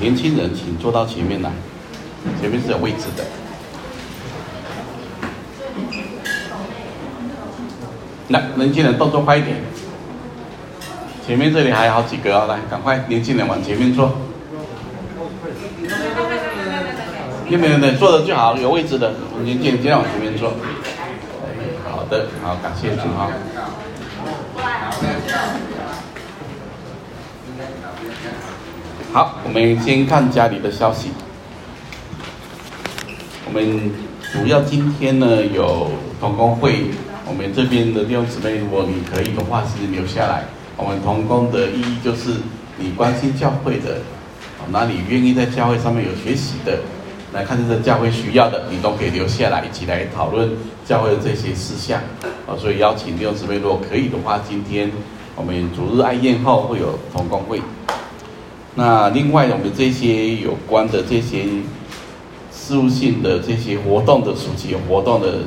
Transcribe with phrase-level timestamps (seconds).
[0.00, 1.50] 年轻人请坐到前面来，
[2.40, 3.24] 前面是有位置的。
[8.28, 9.58] 来，年轻人动作快一点，
[11.26, 14.10] 前面这里还有好几个哦，来，赶快，年轻人往前面坐。
[17.50, 19.12] 有没有没有，坐的最好，有位置的，
[19.42, 20.54] 年轻人尽量往前面坐。
[21.90, 23.28] 好的，好，感谢主啊。
[29.12, 31.10] 好，我们先看家里的消息。
[33.44, 33.90] 我们
[34.32, 36.84] 主要今天呢有同工会，
[37.26, 40.44] 我们这边的弟兄姊妹，如果你可以的话，是留下来。
[40.76, 42.36] 我们同工的意义就是，
[42.78, 43.98] 你关心教会的，
[44.70, 46.78] 那你愿意在教会上面有学习的，
[47.32, 50.48] 来看这个教会需要的，你都可以留下来，一起来讨论
[50.86, 52.00] 教会的这些事项。
[52.46, 54.88] 啊，所以邀请弟兄姊妹，如果可以的话，今天
[55.34, 57.60] 我们主日爱宴后会有同工会。
[58.76, 61.44] 那另外，我们这些有关的这些
[62.52, 65.40] 事务性的这些活动的暑期活动的，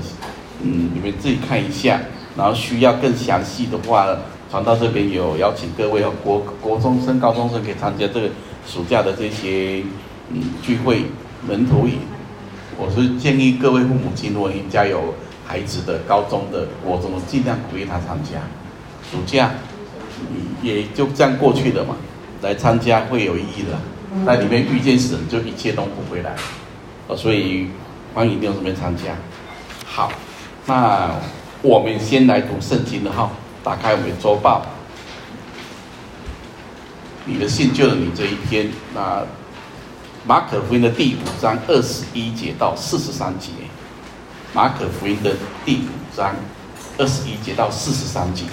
[0.62, 2.00] 嗯，你们自己看一下。
[2.36, 4.08] 然后需要更详细的话，
[4.50, 8.28] 传道这边有邀请各位哦国国中生、高中生可以参加这个
[8.68, 9.84] 暑假的这些
[10.32, 11.04] 嗯聚会
[11.48, 12.00] 门徒营。
[12.76, 15.14] 我是建议各位父母亲，如果你家有
[15.46, 18.40] 孩子的高中的、国中的，尽量鼓励他参加。
[19.12, 19.52] 暑假
[20.64, 21.96] 也就这样过去了嘛。
[22.44, 26.36] 来参加会有意义的，在里面遇见神，就一切都不回来，
[27.16, 27.70] 所以
[28.14, 29.16] 欢迎弟兄姊妹参加。
[29.86, 30.12] 好，
[30.66, 31.10] 那
[31.62, 33.32] 我们先来读圣经的哈，
[33.64, 34.66] 打开我们的周报，
[37.24, 38.70] 你的信救了你这一篇。
[38.94, 39.24] 那
[40.26, 43.52] 马可福音的第五章二十一节到四十三节，
[44.54, 46.36] 马可福音的第五章
[46.98, 48.44] 二十一节到四十三节。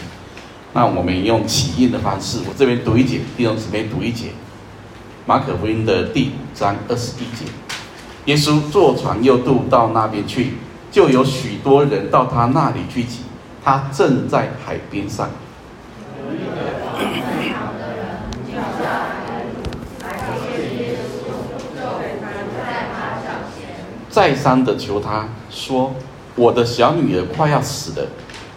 [0.72, 4.28] 那我们用起印的方式，我这边读一节，弟兄姊妹读一节。
[5.26, 7.44] 马可福音的第五章二十一节，
[8.26, 10.54] 耶稣坐船又渡到那边去，
[10.90, 13.22] 就有许多人到他那里聚集，
[13.64, 15.28] 他正在海边上。
[24.08, 25.94] 再三的求他说
[26.34, 28.06] ：“我的小女儿快要死了，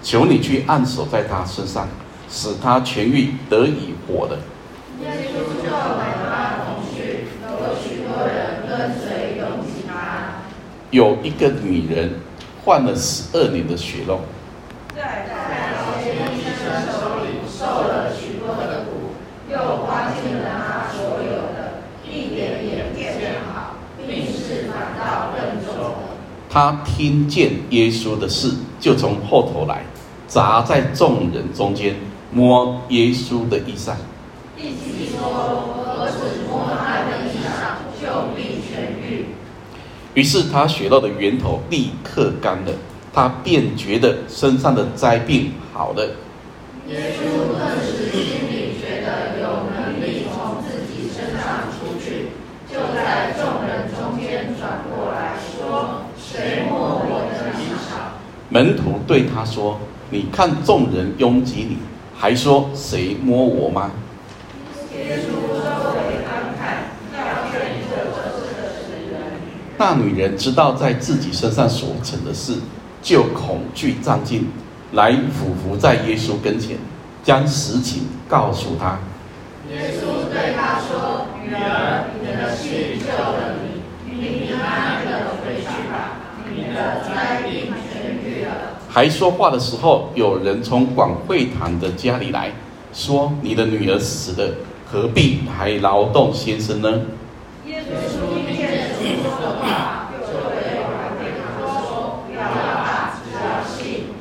[0.02, 1.88] 求你去按手在她身上。”
[2.36, 4.38] 使他痊愈，得以活的。
[5.04, 10.42] 耶稣就和他同去，有许多人跟随拥挤他。
[10.90, 12.16] 有一个女人
[12.66, 14.22] 患了十二年的血漏，
[14.96, 19.14] 在那些医生手里受了许多的苦，
[19.52, 19.56] 又
[19.86, 23.76] 花尽了他所有的，一点也不见好，
[24.08, 25.94] 病势反倒更重。
[26.50, 29.84] 他听见耶稣的事，就从后头来，
[30.28, 31.96] 砸在众人中间。
[32.34, 33.94] 摸耶稣的衣裳，
[34.58, 39.28] 意思说，我只摸他的衣裳，就必痊愈。
[40.16, 42.72] 于是他血漏的源头立刻干了，
[43.14, 46.04] 他便觉得身上的灾病好了。
[46.90, 52.30] 耶稣顿时心里觉得有能力从自己身上出去，
[52.68, 58.18] 就在众人中间转过来说：“谁摸我的衣裳？”
[58.50, 59.80] 门徒对他说
[60.10, 61.78] ：“你看众人拥挤你。”
[62.23, 63.91] 还说谁摸我吗？
[69.78, 72.53] 那女人知道在自己身上所成的事，
[73.01, 74.44] 就恐惧战兢，
[74.94, 76.78] 来俯伏在耶稣跟前，
[77.25, 79.00] 将实情告诉他。
[79.69, 87.73] 耶稣对他说：“女儿，你的信救了你，你平安的回去吧，你的灾病。”
[88.94, 92.52] 还说话的时候，有人从广会堂的家里来
[92.94, 94.54] 说：“你的女儿死了，
[94.86, 97.02] 何必还劳动先生呢？”，：“，”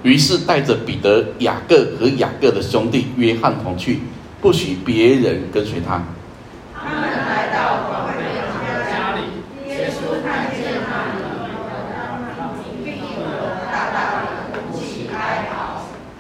[0.03, 4.01] 于是带着彼得、雅各和雅各的兄弟约翰同去，
[4.41, 6.03] 不许别人跟随他。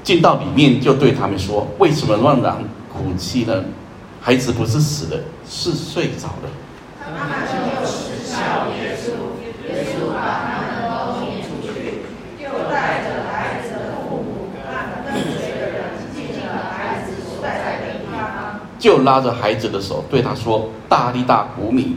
[0.02, 2.62] 进到里面，就对他们说：“为什么乱嚷
[2.93, 3.62] 哭泣呢？
[4.20, 6.50] 孩子不是死了，是睡着了。”
[7.00, 9.12] 他们就耻笑耶稣。
[9.69, 12.02] 耶稣把他们都撵出去，
[12.43, 14.58] 又带着孩子的父母和
[15.06, 15.78] 跟随的人
[16.14, 21.96] 进了孩子所在的地方，就拉着孩子的手对他说：“大利大古米。”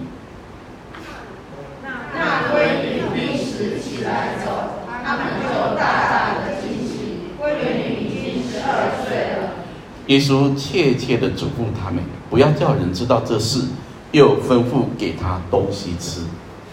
[10.07, 13.65] 耶稣切切的嘱咐他们，不要叫人知道这事，
[14.11, 16.21] 又吩咐给他东西吃。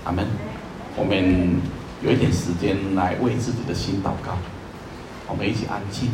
[0.04, 0.26] 阿门。
[0.94, 1.60] 我们
[2.02, 4.36] 有一点时间来为自己的心祷告，
[5.26, 6.10] 我们一起安静，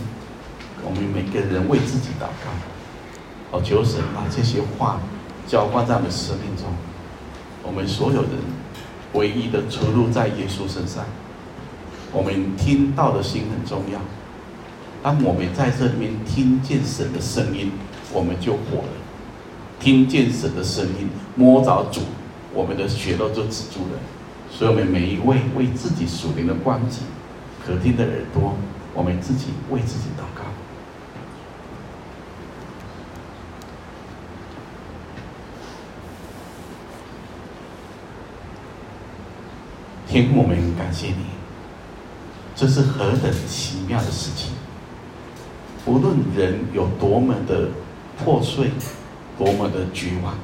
[0.84, 3.58] 我们每个人为自己祷告。
[3.58, 5.00] 哦，求神把这些话
[5.46, 6.66] 浇灌在我们生命中。
[7.64, 8.30] 我们所有人
[9.14, 11.04] 唯一的出路在耶稣身上。
[12.12, 13.98] 我们听到的心很重要。
[15.02, 17.72] 当我们在这里面听见神的声音，
[18.12, 18.88] 我们就活了。
[19.78, 22.00] 听见神的声音，摸着主，
[22.52, 23.98] 我们的血肉就止住了。
[24.50, 27.02] 所以，我们每一位为自己属灵的光景，
[27.64, 28.56] 可听的耳朵，
[28.92, 30.42] 我们自己为自己祷告。
[40.08, 41.26] 天父，我们感谢你，
[42.56, 44.57] 这是何等奇妙的事情！
[45.88, 47.70] 无论人有多么的
[48.22, 48.70] 破碎，
[49.38, 50.34] 多么的绝望，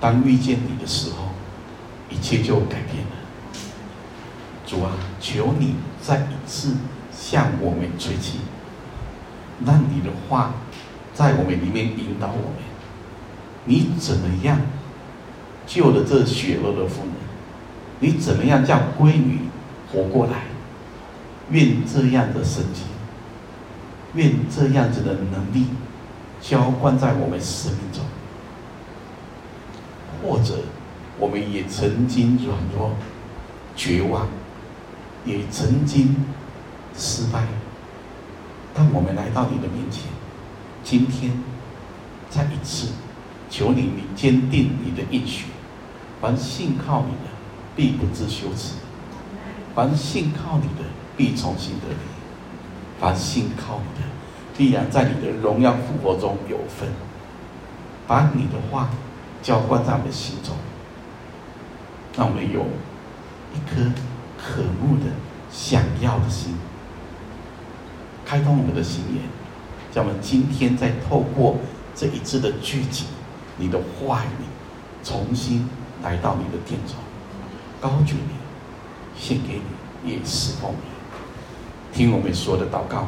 [0.00, 1.28] 当遇见你的时候，
[2.10, 3.12] 一切就改变了。
[4.66, 6.74] 主啊，求你再一次
[7.12, 8.40] 向我们吹气，
[9.64, 10.54] 让你的话
[11.14, 12.58] 在我们里面引导我们。
[13.66, 14.58] 你怎么样
[15.68, 17.12] 救了这血肉的妇人？
[18.00, 19.42] 你怎么样叫闺女
[19.92, 20.42] 活过来？
[21.50, 22.80] 愿这样的神迹，
[24.14, 25.66] 愿这样子的能力
[26.40, 28.04] 浇灌在我们生命中，
[30.22, 30.58] 或者。
[31.16, 32.90] 我们也曾经软弱、
[33.76, 34.26] 绝望，
[35.24, 36.16] 也曾经
[36.96, 37.46] 失败。
[38.74, 40.02] 当我们来到你的面前，
[40.82, 41.40] 今天
[42.28, 42.88] 再一次
[43.48, 45.46] 求你，你坚定你的应许。
[46.20, 47.30] 凡信靠你的，
[47.76, 48.74] 必不知羞耻；
[49.72, 51.94] 凡信靠你的，必重新得力；
[53.04, 54.08] 凡信靠你的，
[54.56, 56.88] 必然在你的荣耀复活中有份。
[58.06, 58.88] 把你的话
[59.42, 60.56] 浇灌在我们心中。
[62.16, 62.60] 让我们有
[63.52, 63.82] 一颗
[64.38, 65.10] 渴慕的、
[65.50, 66.54] 想要的心，
[68.24, 69.20] 开通我们的心眼，
[69.92, 71.56] 叫我们今天再透过
[71.94, 73.04] 这一次的聚集，
[73.58, 74.44] 你的话语，
[75.02, 75.68] 重新
[76.02, 76.96] 来到你的殿中，
[77.82, 79.60] 高举你，献给
[80.02, 80.93] 你，也侍奉你，
[81.94, 83.06] 听我们说的祷告，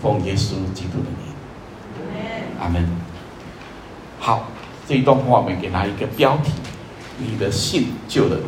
[0.00, 1.34] 奉耶稣基督的名，
[2.58, 2.88] 阿门。
[4.18, 4.48] 好，
[4.88, 6.50] 这一段话我们给他一个标题。
[7.18, 8.38] 你的信救了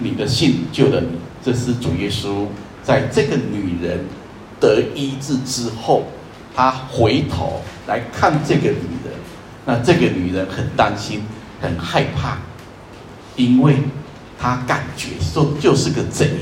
[0.00, 1.18] 你，你的信救了你。
[1.42, 2.46] 这是主耶稣
[2.82, 4.04] 在这个女人
[4.58, 6.04] 得医治之后，
[6.54, 9.14] 他回头来看这个女人，
[9.64, 11.22] 那这个女人很担心、
[11.60, 12.36] 很害怕，
[13.36, 13.76] 因为
[14.38, 16.32] 她感觉说就是个贼，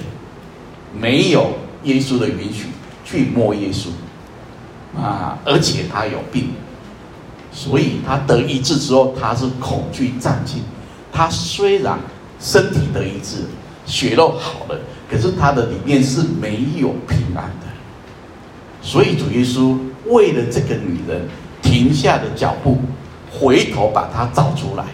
[0.92, 1.52] 没有
[1.84, 2.66] 耶稣的允许
[3.04, 3.88] 去摸耶稣
[5.00, 6.50] 啊，而且他有病。
[7.50, 10.58] 所以他得医治之后，他是恐惧战兢。
[11.12, 11.98] 他虽然
[12.38, 13.38] 身体得医治，
[13.84, 14.78] 血肉好了，
[15.10, 17.66] 可是他的里面是没有平安的。
[18.80, 19.76] 所以主耶稣
[20.06, 21.26] 为了这个女人，
[21.62, 22.78] 停下了脚步，
[23.32, 24.84] 回头把她找出来。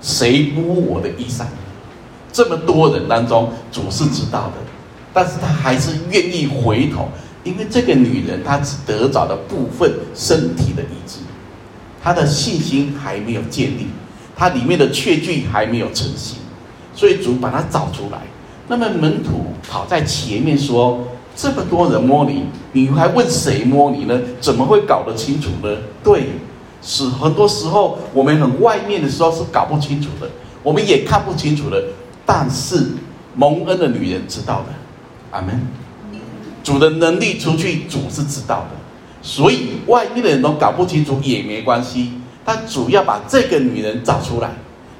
[0.00, 1.44] 谁摸我的衣裳？
[2.32, 4.54] 这么多人当中，主是知道的，
[5.18, 7.08] 但是他还是愿意回头，
[7.42, 11.18] 因为这个女人她只得着了部分身体的医治。
[12.00, 13.88] 她的信心还没有建立，
[14.36, 16.38] 她里面的确据还没有成型，
[16.94, 18.20] 所以主把她找出来。
[18.68, 24.16] 那么门徒跑在前面说：“这么多人摸你，你还问谁摸你呢？
[24.40, 26.28] 怎么会搞得清楚呢？”对，
[26.80, 30.30] 是很多时候我们很外面的时候是搞不清楚的，
[30.62, 31.82] 我们也看不清楚的。
[32.24, 32.92] 但是
[33.34, 34.66] 蒙恩的女人知道的，
[35.30, 35.60] 阿门。
[36.62, 38.76] 主的能力出去，主是知道的。
[39.22, 42.12] 所以外面的人都搞不清楚也没关系，
[42.44, 44.50] 但主要把这个女人找出来，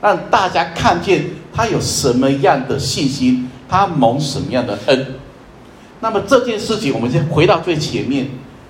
[0.01, 5.07] 让大家看见她有什么样的信心，她蒙什么样的恩。
[6.01, 8.29] 那么这件事情，我们先回到最前面，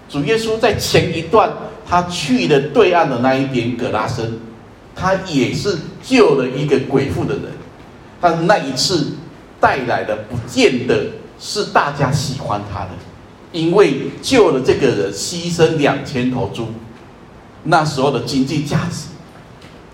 [0.09, 1.51] 主耶稣在前一段，
[1.87, 4.39] 他去了对岸的那一边葛拉森，
[4.95, 7.45] 他也是救了一个鬼妇的人，
[8.21, 9.13] 但那一次
[9.61, 11.07] 带来的不见得
[11.39, 12.91] 是大家喜欢他的。
[13.51, 16.69] 因为救了这个人，牺牲两千头猪，
[17.65, 19.09] 那时候的经济价值，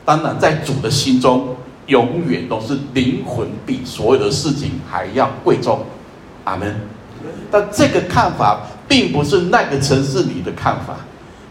[0.04, 1.54] 当然在主的心中，
[1.86, 5.84] 永远都是灵魂比所有的事情还要贵重。
[6.42, 6.74] 阿门。
[7.50, 10.96] 但这个看法并不是那个城市里的看法，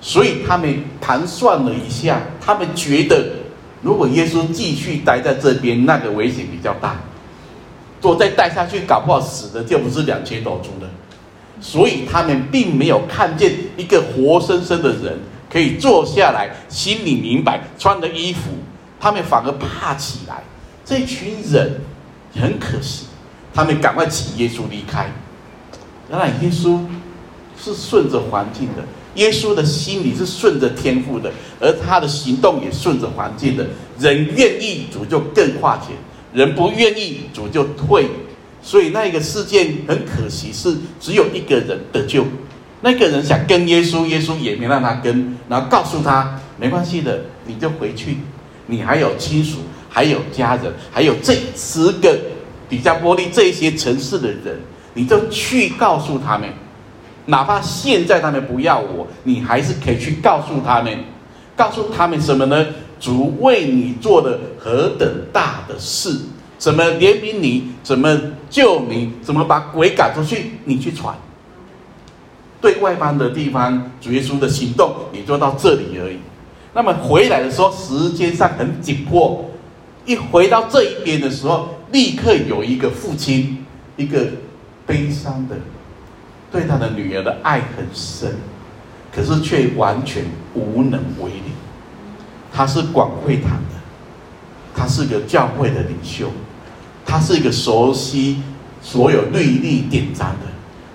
[0.02, 3.26] 所以他们盘算了一下，他们觉得
[3.82, 6.98] 如果耶稣继续待在这边，那个危险比较大。
[8.04, 10.90] 若再待下去，搞不好死的就不是两千头猪了。
[11.62, 15.18] 所以他们并没有看见一个活生生的人
[15.50, 18.52] 可以坐下来，心里明白，穿的衣服，
[19.00, 20.44] 他们反而怕起来。
[20.84, 21.80] 这群人
[22.36, 23.06] 很可惜，
[23.54, 25.10] 他们赶快请耶稣离开。
[26.10, 26.82] 原来耶稣
[27.58, 28.84] 是顺着环境的，
[29.16, 31.32] 耶稣的心里是顺着天赋的，
[31.62, 33.66] 而他的行动也顺着环境的。
[33.98, 35.94] 人愿意主就更化解，
[36.34, 38.08] 人不愿意主就退。
[38.62, 42.26] 所以那个事件很可惜，是只有一个人得救。
[42.80, 48.20] 那个人想跟耶稣，耶稣也没让他跟，然后告诉他没关系的，你就回去，
[48.68, 49.58] 你还有亲属，
[49.90, 52.18] 还有家人，还有这十个
[52.70, 54.58] 底加波利这些城市的人，
[54.94, 56.48] 你就去告诉他们，
[57.26, 60.98] 哪怕现在他们不要我，你还是可以去告诉他们，
[61.56, 62.66] 告诉他们什么呢？
[63.04, 66.18] 主为你做了何等大的事，
[66.58, 68.18] 怎么怜悯你，怎么
[68.50, 71.14] 救你，怎么把鬼赶出去，你去传。
[72.62, 76.18] 对外邦的地方，主耶稣的行动也做到这里而已。
[76.74, 79.50] 那么回来的时候，时间上很紧迫。
[80.06, 83.66] 一回到这一边的时候，立刻有一个父亲，
[83.98, 84.28] 一个
[84.88, 85.58] 悲伤的，
[86.50, 88.34] 对他的女儿的爱很深，
[89.14, 91.52] 可是却完全无能为力。
[92.56, 93.76] 他是广会堂的，
[94.76, 96.30] 他是个教会的领袖，
[97.04, 98.44] 他是一个熟悉
[98.80, 100.46] 所有律例典章的。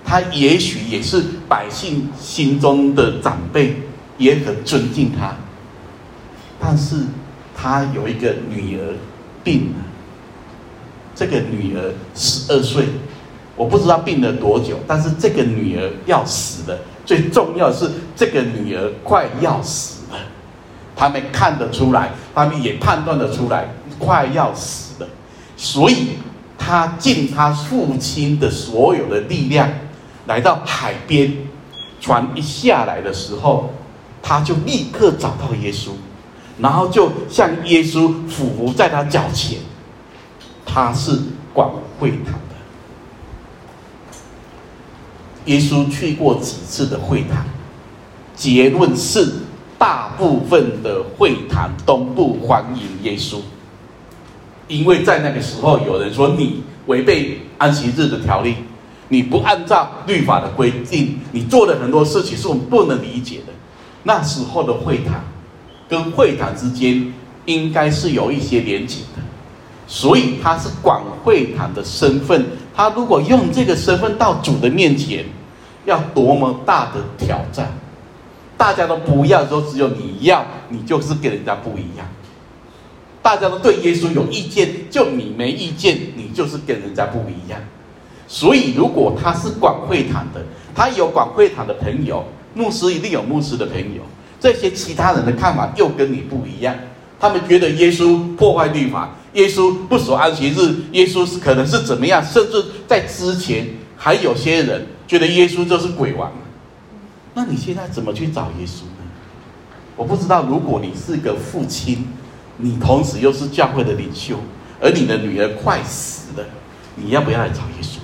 [0.05, 3.75] 他也许也是百姓心中的长辈，
[4.17, 5.35] 也很尊敬他。
[6.59, 6.95] 但是，
[7.55, 8.95] 他有一个女儿
[9.43, 9.85] 病了。
[11.13, 12.85] 这个女儿十二岁，
[13.55, 16.79] 我不知道病了多久，但是这个女儿要死了。
[17.05, 19.98] 最重要是，这个女儿快要死。
[20.99, 25.07] 他们看得出来，他们也判断得出来，快要死了。
[25.55, 26.17] 所以，
[26.57, 29.69] 他尽他父亲的所有的力量。
[30.25, 31.33] 来到海边，
[32.01, 33.71] 船一下来的时候，
[34.21, 35.91] 他就立刻找到耶稣，
[36.59, 39.59] 然后就向耶稣俯伏在他脚前。
[40.65, 41.17] 他是
[41.53, 42.55] 广会堂的，
[45.45, 47.45] 耶稣去过几次的会堂，
[48.35, 49.33] 结论是
[49.79, 53.37] 大部分的会堂都不欢迎耶稣，
[54.67, 58.55] 因为在那个时候有人说你违背安息日的条例。
[59.11, 63.53] 你不按照律法的规定，你做的很多事情是我们不能理解的。
[64.03, 65.23] 那时候的会堂
[65.89, 67.11] 跟会堂之间
[67.45, 69.23] 应该是有一些连结的，
[69.87, 72.45] 所以他是管会堂的身份。
[72.75, 75.25] 他如果用这个身份到主的面前，
[75.85, 77.67] 要多么大的挑战！
[78.59, 82.05] 大家都不要说，只有你要，你就是跟人家不一样。
[83.21, 87.57] 大家都对耶稣有意见，就你没意见，你就是跟人家不一样。
[88.27, 90.43] 所以，如果他是广会堂的，
[90.75, 94.01] 他有广会堂的朋友，牧师一定有牧师的朋友。
[94.41, 96.75] 这些其他人的看法又跟你不一样，
[97.17, 102.21] 他们觉得耶稣破坏律法，耶稣不守安息日，耶稣是可能是怎么样？
[102.21, 106.29] 甚至在之前还有些人觉得耶稣就是鬼王。
[107.39, 109.07] 那你现在怎么去找耶稣呢？
[109.95, 110.45] 我不知道。
[110.45, 112.05] 如果你是个父亲，
[112.57, 114.35] 你同时又是教会的领袖，
[114.81, 116.45] 而你的女儿快死了，
[116.97, 117.99] 你要不要来找耶稣？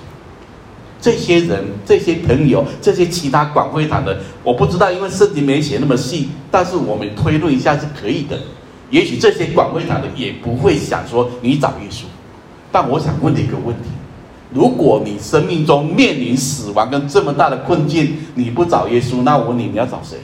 [1.02, 8.40] 这些人、这些朋友、这些其他广会堂的，我不知道，因为圣经没写那么细，但是我们推论一下是可以的。
[8.88, 12.04] 也许这些广会堂的也不会想说你找耶稣，
[12.72, 13.90] 但我想问你一个问题：
[14.56, 20.16] 如果你生命中面临死亡跟这么大的困境，你不找耶稣，那我问你，你要找谁？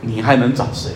[0.00, 0.90] 你还能找谁？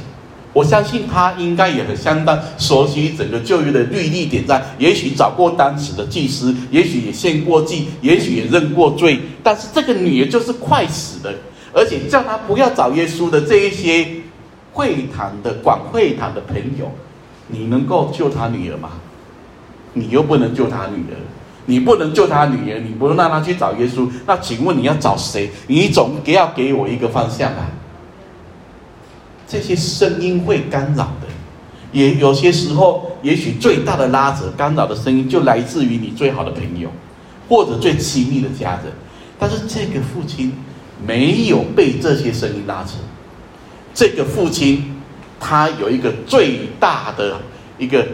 [0.54, 9.20] 我相信他应该也很相当熟悉整个旧约的律例典章，也许找过当时的祭司，也许也献过祭，也许也认过罪。
[9.42, 11.34] 但是这个女儿就是快死的，
[11.74, 14.08] 而且叫他不要找耶稣的这一些
[14.72, 16.90] 会堂的广会堂的朋友，
[17.48, 18.92] 你能够救他女儿吗？
[19.96, 21.16] 你又不能救他女儿，
[21.64, 25.50] 你不能救他女儿，你不能让他去找耶稣，那请问你要找谁？
[25.66, 27.66] 你总要给我一个方向吧。
[29.48, 31.26] 这些声音会干扰的，
[31.92, 36.90] 也有些时候，也许最大的拉扯、干扰的声音就来自于你最好的朋友，
[37.48, 38.92] 或者最亲密的家人。
[39.38, 40.52] 但是这个父亲
[41.06, 42.98] 没有被这些声音拉扯。
[43.94, 45.00] 这个父亲
[45.40, 47.40] 他有一个最大的
[47.78, 48.06] 一个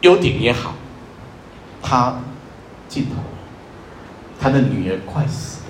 [0.00, 0.74] 优点也好，
[1.82, 2.20] 他
[2.88, 3.16] 尽头，
[4.40, 5.66] 他的女儿快死了。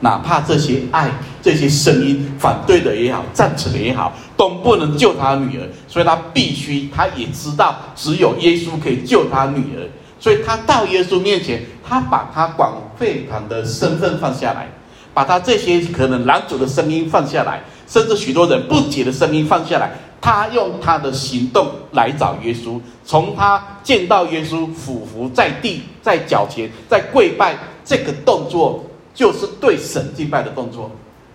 [0.00, 1.10] 哪怕这些爱、
[1.40, 14.66] 这些声音反对的也好，赞成的也好，都不能救他女儿，所以他必须，他也知道只有耶稣可以救他女儿，所以他到耶稣面前，他把他广会堂的身份放下来，
[15.14, 22.80] 把他这些可能拦阻的声音放下来，甚至许多人不解的声音放下来，他用他的行动来找耶稣。
[23.04, 30.90] 从他见到耶稣俯伏在地，在脚前，在跪拜，这个动作就是对神敬拜的动作，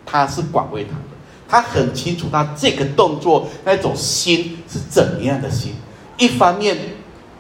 [0.06, 1.04] 他是广为他的。
[1.50, 5.74] 他很清楚，他这个动作那种心是怎么样的心。
[6.18, 6.78] 一方面，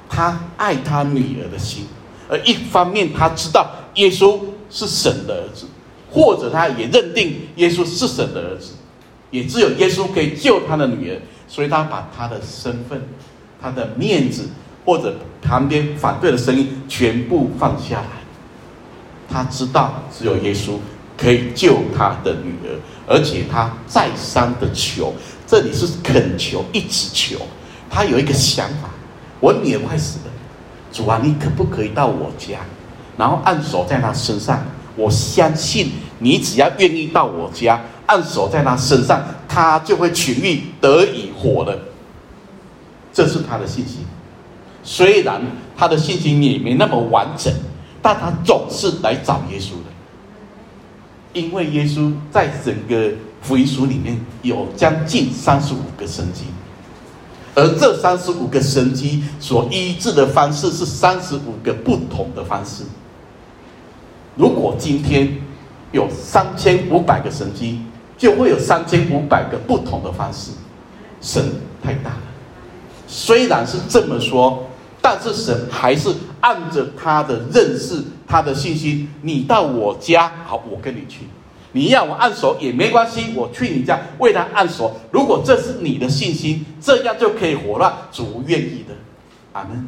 [0.10, 1.86] 他爱他女儿的心；
[2.30, 4.40] 而一方面，他知道耶稣
[4.70, 5.66] 是神的儿子，
[6.12, 8.74] 或者他也认定耶稣是神的儿子，
[9.32, 13.02] 也只有耶稣可以救他的女儿，所以他把他的身份、
[13.62, 14.50] 他的面子，
[14.86, 18.08] 或者旁边反对的声音全部放下来。
[19.30, 20.78] 他知道只有耶稣
[21.18, 22.80] 可以救他的女儿。
[23.10, 25.14] 而且他再三的求，
[25.48, 27.40] 这里是恳求，一直求。
[27.90, 28.90] 他有一个想法：
[29.40, 30.32] 我女儿快死了，
[30.92, 32.60] 主啊，你可不可以到我家，
[33.18, 34.62] 然后按手在她身上？
[34.98, 41.78] 我相信你只要愿意到我家，按手在他身上，他就会痊愈，得以活了。
[43.14, 44.06] 这是他的信心。
[44.84, 45.42] 虽然
[45.76, 47.54] 他的信心也没那么完整，
[48.02, 49.92] 但他总是来找耶稣的。
[51.34, 53.12] 因为耶稣在整个
[53.42, 56.46] 福音书里面有将近三十五个神迹，
[57.54, 62.84] 而这三十五个神迹所医治的方式是三十五个不同的方式。
[64.36, 65.38] 如果今天
[65.92, 67.82] 有三千五百个神迹，
[68.18, 70.52] 就会有三千五百个不同的方式。
[71.22, 71.44] 神
[71.84, 72.22] 太大了，
[73.08, 74.66] 虽然是这么说，
[75.02, 78.04] 但是神还是按着他的认识。
[78.30, 81.20] 他的信心，你到我家，好，我跟你去。
[81.72, 85.00] 你要我按手也没关系，我去你家为他按手。
[85.12, 88.10] 如果这是你的信心，这样就可以活了。
[88.12, 88.94] 主愿意的，
[89.54, 89.88] 阿门。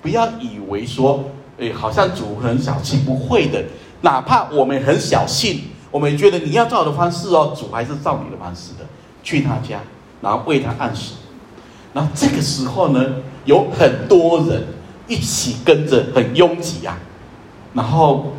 [0.00, 1.24] 不要以为说，
[1.58, 3.64] 哎，好像主很小气，不会的。
[4.02, 8.86] 哪怕我们很小信，我们觉得你要照的方式哦，主还是照你的方式的。
[9.22, 9.80] 去他家，
[10.22, 11.12] 然后为他按时。
[11.92, 14.64] 然后这个时候呢，有很多人
[15.06, 16.98] 一起跟着，很拥挤啊。
[17.74, 18.32] 然后，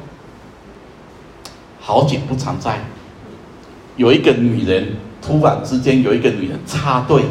[1.79, 2.79] 好景不常在，
[3.95, 7.23] 有一个女人突然之间有一个女人插队，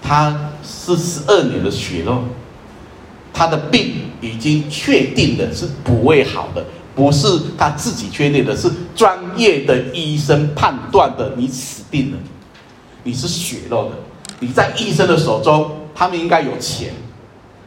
[0.00, 2.22] 她是十二年的血肉，
[3.32, 7.26] 她的病已经确定的是不会好的，不是
[7.58, 12.18] 他自己确定的，是专业的医生判断的，你死定了，
[13.02, 13.96] 你是血肉的，
[14.40, 16.92] 你在医生的手中，他们应该有钱。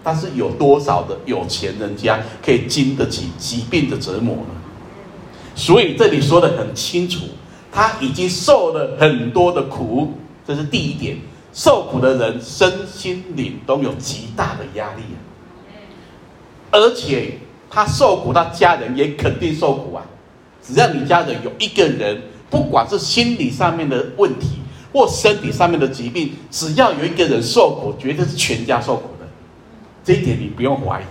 [0.03, 4.55] 但是有多少的有钱人家可以经得起疾病的折磨呢？
[5.53, 7.25] 所以这里说得很清楚，
[7.69, 10.13] 他已经受了很多的苦，
[10.47, 11.17] 这是第一点。
[11.51, 15.01] 受苦的人身心灵都有极大的压力，
[16.71, 20.03] 而且他受苦，他家人也肯定受苦啊。
[20.61, 24.59] 只要你家人有一个人，不管是心理上面的问题
[24.91, 29.27] 或身体上面的疾病，只要有一个人受苦，绝对是全家受苦的。
[30.03, 31.03] 这一点你不用怀疑，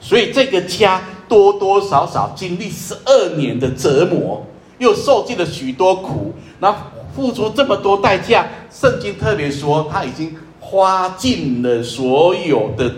[0.00, 4.44] 所以这个家多多少少经历十二年的折磨，
[4.78, 6.78] 又受尽了许多苦，然后
[7.14, 8.46] 付出这么多代价。
[8.70, 12.92] 圣经特别说，他已经花尽了所有的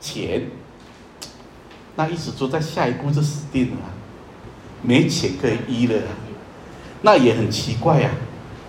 [0.00, 0.42] 钱，
[2.00, 3.76] 那意思说，在下一步就死定了，
[4.80, 5.94] 没钱可以医了。
[7.02, 8.10] 那也很奇怪呀，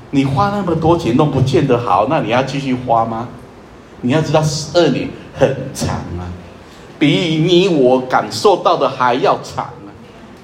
[0.09, 3.29] 你花那么多钱都不见得好，那你要继续花吗？
[4.01, 5.07] 你要知道，十二年。
[5.33, 6.27] 很长啊，
[6.99, 9.87] 比你我感受到的还要长啊！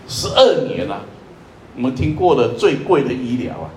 [0.08, 1.02] 十二年啊，
[1.76, 3.68] 我们听过的最贵的医疗啊，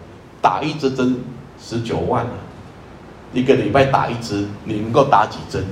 [0.40, 1.16] 打一支针
[1.60, 2.30] 十九万啊，
[3.34, 5.66] 一个礼拜打一支，你能够打几针？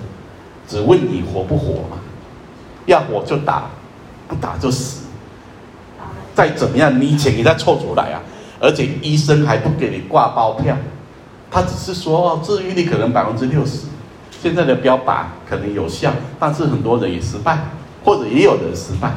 [0.67, 1.99] 只问你活不活嘛？
[2.89, 3.71] 要活就打，
[4.27, 5.05] 不打就死。
[6.35, 8.21] 再怎么样，你钱给他凑出来啊！
[8.61, 10.77] 而且医生还不给你挂包票，
[11.51, 13.87] 他只是说哦，治愈率可能百分之六十。
[14.41, 17.59] 现在的标靶可能有效，但是很多人也失败，
[18.05, 19.13] 或者也有人失败。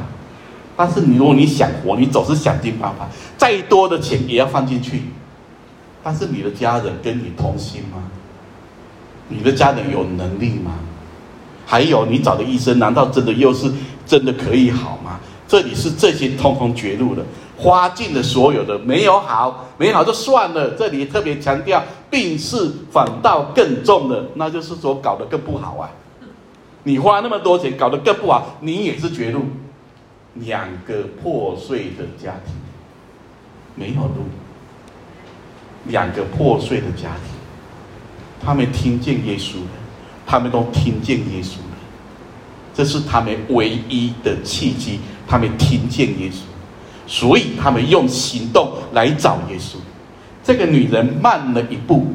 [0.76, 3.08] 但是你如果你想活，你总是想尽办法，
[3.38, 5.04] 再多的钱也要放进去。
[6.04, 8.02] 但是你的家人跟你同心吗？
[9.28, 10.72] 你的家人有能力吗？
[11.72, 13.72] 还有你找的医生，难道真的又是
[14.06, 15.18] 真的可以好吗？
[15.48, 17.24] 这里是这些通通绝路的。
[17.58, 20.72] 花尽了所有的，没有好，没好就算了。
[20.72, 25.90] 这里特别强调，病势反倒更重了，那就是说搞得更不好啊！
[26.84, 29.46] 你花那么多钱，搞得更不好，你也是绝路。
[30.34, 32.54] 两个破碎的家庭，
[33.76, 34.26] 没有路。
[35.86, 37.32] 两个破碎的家庭，
[38.46, 39.81] 他们听见耶稣了，
[40.32, 41.76] 他们都听见耶稣了，
[42.74, 45.02] 这是他们唯一的契机。
[45.28, 46.38] 他们听见耶稣。
[47.06, 49.76] 所以他们用行动来找耶稣，
[50.42, 52.14] 这个女人慢了一步，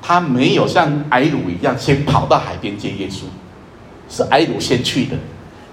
[0.00, 3.24] 她没有像埃鲁一样先跑到海边接耶稣，
[4.08, 5.16] 是埃鲁先去的，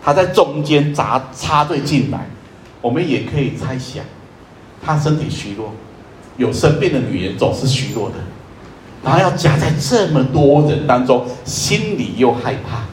[0.03, 2.27] 她在中间砸插队进来。
[2.81, 4.03] 我们也可以猜想，
[4.85, 5.71] 她身体虚弱，
[6.35, 8.15] 有生病的女人总是虚弱的，
[9.03, 12.83] 然后要夹在这么多人当中，心里又害怕，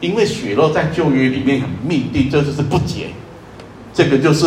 [0.00, 3.08] 因为血肉在旧约里面很命定，这就是不洁，
[3.92, 4.46] 这个就是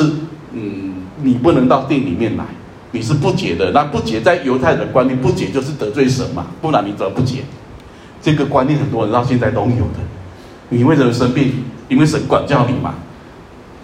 [0.54, 2.44] 嗯，你不能到店里面来。
[2.92, 7.40] 你是不洁的，那不洁在犹太人的观念，不洁就是得罪神嘛，不然你怎么不洁？
[8.22, 10.00] 这个观念很多人到现在都有的。
[10.70, 11.66] 你为什么生病？
[11.90, 12.96] 因为神管教你嘛，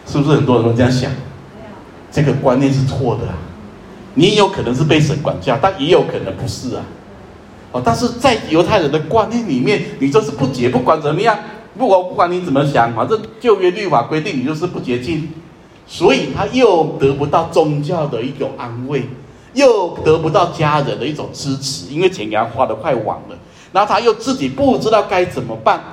[0.07, 1.11] 是不是很多人都这样想？
[2.11, 3.35] 这个观念是错的啊。
[4.15, 6.83] 你有可能是被神管教，但也有可能不是啊。
[7.73, 11.37] 哦，但是在犹太人的观念里面，你就是不洁，不管怎么样，
[11.77, 15.27] 不管不管你怎么想，反正旧约律法规定你就是不洁净。
[15.85, 19.03] 所以他又得不到宗教的一种安慰，
[19.53, 23.37] 又得不到家人的一种支持，因为钱给他花的快完了，
[23.73, 25.83] 然后他又自己不知道该怎么办。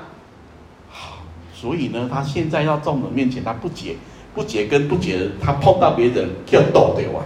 [1.52, 3.96] 所以呢，他现在要众人面前，他不洁，
[4.34, 7.20] 不洁跟不洁，他碰到别人就要斗对吧？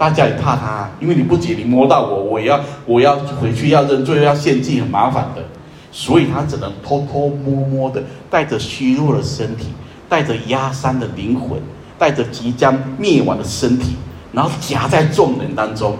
[0.00, 5.44] 大家也怕他，因为你不洁，你摸到我，我要我要回去要认罪要献祭，很麻烦的，
[5.92, 9.66] 所以他只能偷偷摸摸的带着虚弱的身体。
[10.08, 11.56] 带着压伤的灵魂，
[11.96, 13.94] 带着即将灭亡的身体，
[14.32, 15.96] 然后夹在众人当中，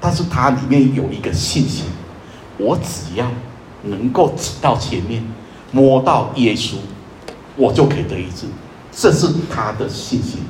[0.00, 1.84] 但是他里面有一个信心：
[2.56, 3.26] 我只要
[3.82, 5.22] 能够挤到前面，
[5.70, 6.76] 摸到耶稣，
[7.56, 8.46] 我就可以得医治。
[8.90, 10.40] 这是他的信心。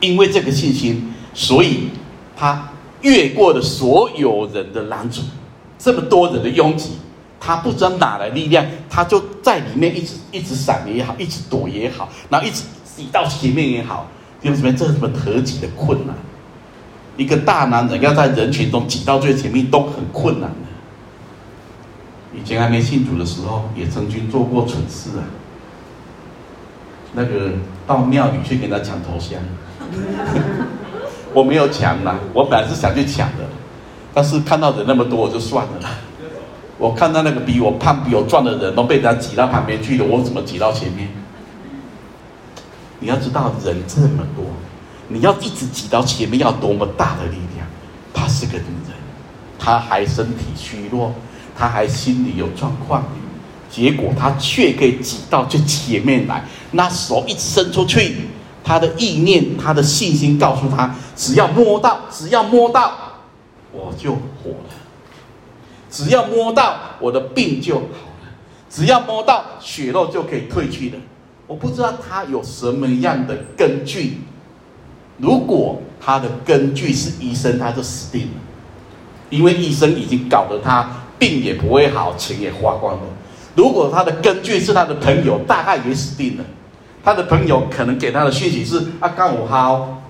[0.00, 1.88] 因为这个信心，所以
[2.36, 2.68] 他
[3.02, 5.22] 越过了所有人的拦阻，
[5.78, 6.92] 这么多人的拥挤。
[7.40, 14.08] 他不知道哪来力量，他就在里面一直一直闪也好，一直躲也好，然后一直挤到前面也好，
[14.42, 14.72] 因为什么？
[14.72, 16.16] 这是什么特级的困难？
[17.16, 20.56] 一个大男人要在人群中挤到最前面都很困难的。
[22.36, 25.22] 以前还没信主的时候，也曾经做过蠢事啊。
[27.14, 27.52] 那个
[27.86, 29.38] 到庙里去跟他抢头香，
[31.34, 33.44] 我没有抢啦，我本来是想去抢的，
[34.14, 35.88] 但是看到人那么多，我就算了。
[36.78, 41.08] 我看到那个比我胖、比我壮的人都被人家挤到旁边去了，我怎么挤到前面？
[43.00, 44.44] 你要知道，人这么多，
[45.08, 47.66] 你要一直挤到前面，要多么大的力量？
[48.14, 48.96] 她是个女人，
[49.58, 51.12] 她还身体虚弱，
[51.56, 53.04] 她还心里有状况，
[53.70, 58.16] 结果她却可以挤到最前面来，那手一伸出去，
[58.68, 62.92] 他的意念、他的信心告诉他：只要摸到，只要摸到，
[63.72, 64.70] 我就活了。
[65.90, 68.28] 只要摸到我的病就好了，
[68.68, 70.98] 只要摸到血肉就可以退去的。
[71.46, 74.18] 我不知道他有什么样的根据。
[75.16, 78.34] 如果他的根据是医生，他就死定了，
[79.30, 83.02] 因为医生已经搞得他病也不会好，钱也花光了。
[83.56, 86.44] 如果他的根据是他的朋友，大概也死定了。
[87.04, 90.02] 他的朋友可能给他的讯息是：啊，刚我好。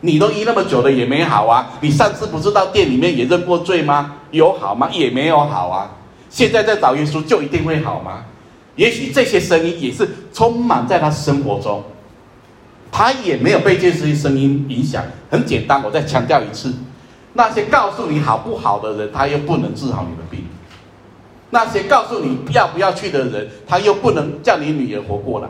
[0.00, 1.70] 你都医那么久了也没好啊！
[1.80, 4.16] 你上次不是到店里面也认过罪吗？
[4.32, 4.90] 有好吗？
[4.92, 5.92] 也没有好啊！
[6.28, 8.26] 现在在找耶稣就一定会好吗？
[8.76, 11.82] 也许这些声音也是充满在他生活中，
[12.92, 15.02] 他也没有被这些声音影响。
[15.30, 16.74] 很简单，我再强调一次：
[17.32, 20.40] 那些告诉你好不好的人，他又不能治好你的病；
[21.48, 25.48] 那些告诉你要不要去的人，他又不能叫你女儿活过来。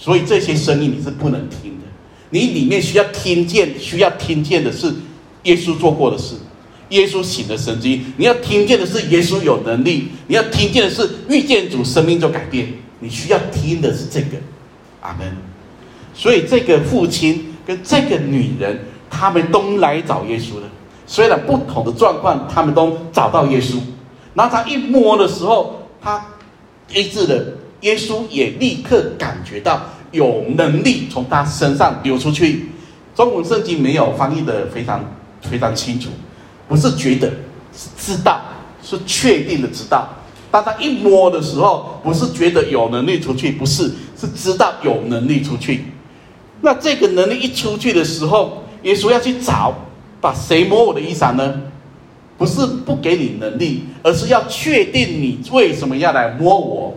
[0.00, 1.86] 所以这些声音你是不能听的。
[2.30, 4.94] 你里面需要听见，需要听见的是
[5.42, 6.36] 耶稣做过的事，
[6.90, 8.02] 耶稣醒的神迹。
[8.16, 12.72] 你要听见的是耶稣有能力，你要听见的是遇见主生命就改变。
[13.00, 14.36] 你需要听的是这个，
[15.00, 15.36] 阿门。
[16.14, 18.78] 所以这个父亲跟这个女人，
[19.10, 20.68] 他们都来找耶稣了。
[21.06, 23.78] 虽然不同的状况，他们都找到耶稣。
[24.34, 26.24] 然后他一摸的时候，他
[26.92, 27.44] 医治了，
[27.80, 29.80] 耶稣也立刻感觉到。
[30.10, 32.70] 有能力从他身上流出去。
[33.14, 35.04] 中文圣经没有翻译的非常
[35.42, 36.08] 非常清楚，
[36.66, 37.30] 不是觉得，
[37.76, 38.40] 是知道，
[38.82, 40.08] 是确定的知道。
[40.50, 45.84] 当他一摸的时候，不是觉得有能力出去，不是，是知道有能力出去。
[46.62, 49.74] 那这个能力一出去的时候，耶稣要去找，
[50.22, 51.60] 把谁摸我的衣裳呢？
[52.38, 56.96] 不是不给你能力，而是要确定你为什么要来摸我，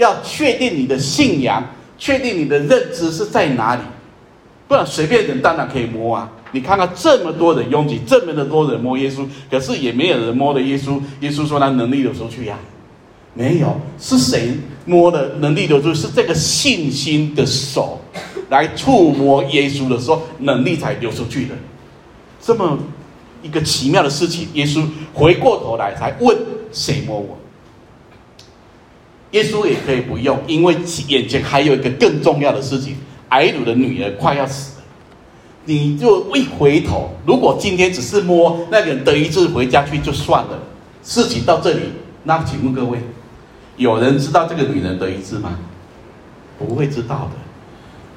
[0.00, 1.62] 要确定你的信仰。
[2.02, 3.82] 确定你的认知是在哪里，
[4.66, 6.32] 不然随便人当然可以摸啊！
[6.52, 10.98] 你看到这么多人拥挤，这么的多人摸耶稣，可是也没有人摸的耶稣。
[11.20, 12.58] 耶稣说他能力流出去呀，
[13.34, 14.52] 没有，是谁
[14.86, 16.00] 摸的能力流出去？
[16.00, 18.00] 是这个信心的手
[18.48, 21.54] 来触摸耶稣的时候，能力才流出去的。
[22.40, 22.78] 这么
[23.42, 24.82] 一个奇妙的事情，耶稣
[25.12, 26.34] 回过头来才问
[26.72, 27.36] 谁摸我。
[29.32, 30.76] 耶稣也可以不用，因为
[31.08, 32.96] 眼前还有一个更重要的事情：
[33.30, 34.84] 睚鲁的女儿快要死了。
[35.66, 40.58] 你就一回头，如果今天只是摸那个人得一治回家去就算了，
[41.02, 41.80] 事情到这里，
[42.24, 42.98] 那请问各位，
[43.76, 45.56] 有人知道这个女人得一治吗？
[46.58, 47.38] 不会知道的，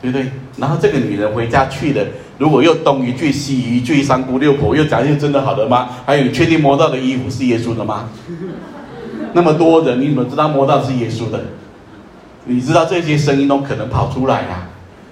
[0.01, 0.31] 对不对？
[0.57, 2.03] 然后这个女人回家去了，
[2.37, 5.89] 如果又东一句西一句，三姑六婆又讲一句真的好的吗？
[6.05, 8.09] 还有，你确定摸到的衣服是耶稣的吗？
[9.33, 11.43] 那么多人，你怎么知道摸到是耶稣的？
[12.45, 14.67] 你知道这些声音都可能跑出来啊！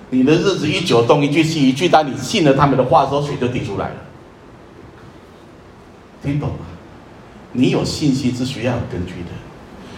[0.09, 3.95] 你的日子一久，东一句西一句，当你信了他们的话之后，水就滴出来了。
[6.23, 6.65] 听懂吗？
[7.53, 9.31] 你有信心是需要有根据的，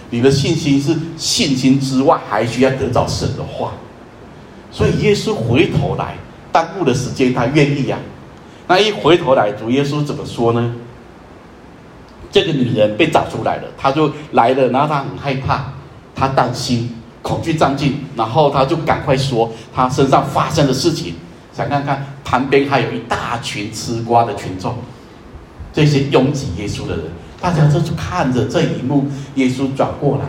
[0.10, 3.74] 你的信心是信心之外，还需要得到神的话。
[4.72, 6.16] 所以耶稣回头来，
[6.52, 8.70] 耽误的时间他愿意呀、啊。
[8.70, 10.76] 那一回头来，主耶稣怎么说呢？
[12.34, 15.66] 这个女人被找出来了，她就来了，然后她很害怕，
[16.16, 16.90] 她担心，
[17.22, 21.14] 恐惧占尽，然后她就赶快说她身上发生的事情，
[21.56, 24.74] 想看看旁边还有一大群吃瓜的群众，
[25.72, 27.06] 这些拥挤耶稣的人，
[27.40, 30.26] 大家就看着这一幕，耶稣转过来，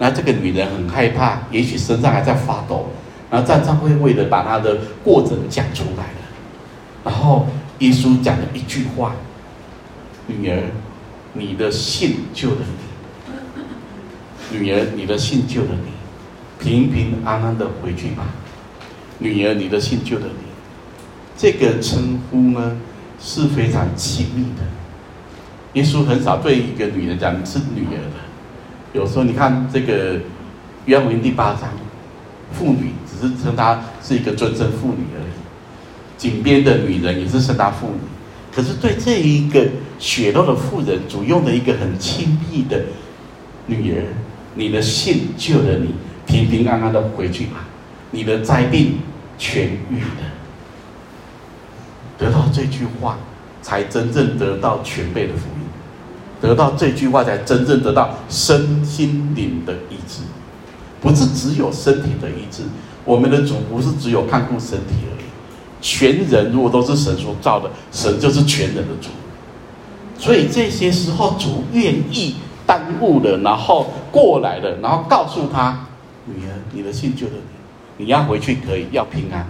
[0.00, 2.88] 然后这个女人很害怕，也许身上还在发抖，
[3.30, 7.46] 然后站上会为了把她的过程讲出来了，然后
[7.78, 9.14] 耶稣讲了一句话，
[10.26, 10.58] 女儿。
[11.36, 12.58] 你的信救了
[14.50, 18.24] 你，女儿，你的信救了你，平平安安的回去吧。
[19.18, 20.46] 女儿，你的信救了你，
[21.36, 22.76] 这个称呼呢
[23.20, 24.62] 是非常亲密的。
[25.72, 28.16] 耶稣很少对一个女人讲是女儿的，
[28.92, 30.20] 有时候你看这个
[30.84, 31.68] 约翰福音第八章，
[32.52, 35.32] 妇女只是称她是一个尊称妇女而已，
[36.16, 38.13] 井边的女人也是称她妇女。
[38.54, 39.66] 可是对这一个
[39.98, 42.80] 血肉的妇人，主用的一个很亲密的
[43.66, 44.04] 女儿，
[44.54, 47.64] 你的信救了你，平平安安的回去吧，
[48.12, 48.98] 你的灾病
[49.38, 50.30] 痊愈了。
[52.16, 53.18] 得到这句话，
[53.60, 55.66] 才真正得到全备的福音；
[56.40, 60.20] 得到这句话，才真正得到身心灵的医治，
[61.00, 62.62] 不是只有身体的医治。
[63.04, 65.13] 我们的主不是只有看顾身体而已。
[65.84, 69.10] 全人如果都是神所造的，神就是全人的主。
[70.18, 75.86] 所以这些时候，主愿意耽误了，然后过来了，然后告诉他
[76.24, 77.32] ：“女儿，你的信救了
[77.98, 79.46] 你，你要回去可以，要平安，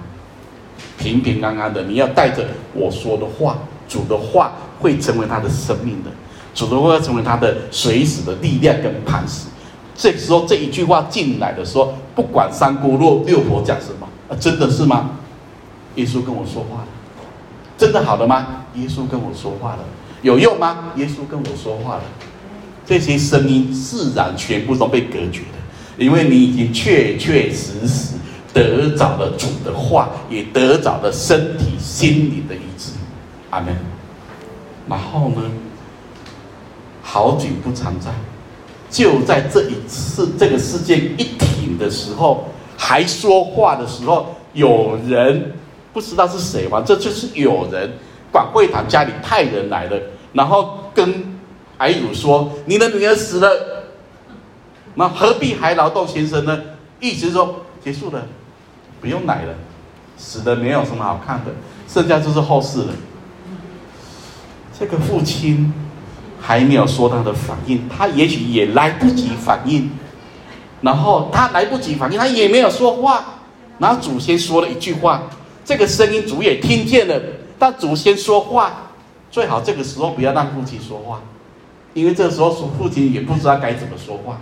[0.98, 1.84] 平平安安的。
[1.84, 3.56] 你要带着我说的话，
[3.88, 6.10] 主的话会成为他的生命的，
[6.52, 9.46] 主的话会成为他的随时的力量跟磐石。
[9.94, 15.10] 这时候这一句话进来的时候，不管三姑六六婆讲什么，啊，真的是吗？”
[15.96, 16.88] 耶稣跟我说话了，
[17.78, 18.64] 真的好了吗？
[18.74, 19.84] 耶稣跟我说话了，
[20.22, 20.92] 有用吗？
[20.96, 22.02] 耶稣跟我说话了，
[22.84, 25.58] 这些声音自然全部都被隔绝了，
[25.96, 28.14] 因为你已经确确实实
[28.52, 32.90] 得着了主的话，也得着了身体心灵的医治。
[33.50, 33.76] 阿门。
[34.88, 35.42] 然后呢，
[37.02, 38.10] 好景不常在，
[38.90, 45.52] 就在这一次这个事件一停的时候，还说话的时候，有人。
[45.94, 46.82] 不知道是谁吗？
[46.84, 47.92] 这就是有人
[48.30, 49.96] 管会堂家里派人来了，
[50.32, 51.38] 然后跟
[51.78, 53.86] 睚鲁说：“你的女儿死了，
[54.96, 56.60] 那何必还劳动先生呢？”
[57.00, 58.26] 意思是说结束了，
[59.00, 59.54] 不用来了，
[60.16, 61.52] 死的没有什么好看的，
[61.88, 62.94] 剩下就是后事了。
[64.76, 65.72] 这个父亲
[66.40, 69.90] 还没有说他的反应，他也许也来不及反应，
[70.80, 73.24] 然后他来不及反应，他也没有说话，
[73.78, 75.22] 然后祖先说了一句话。
[75.64, 77.18] 这个声音主也听见了，
[77.58, 78.90] 但祖先说话，
[79.30, 81.22] 最好这个时候不要让父亲说话，
[81.94, 84.38] 因为这时候父亲也不知道该怎么说话。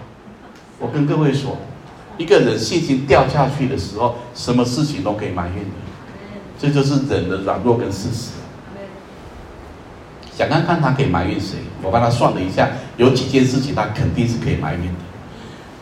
[0.79, 1.57] 我跟各位说，
[2.19, 5.71] 一个人信心掉下去的时候，什么事情都可以埋怨的，
[6.59, 8.31] 这就是人的软弱跟事实。
[10.37, 11.59] 想看看他可以埋怨谁？
[11.83, 14.99] 我帮他算了一下，有几件事情他肯定是可以埋怨的。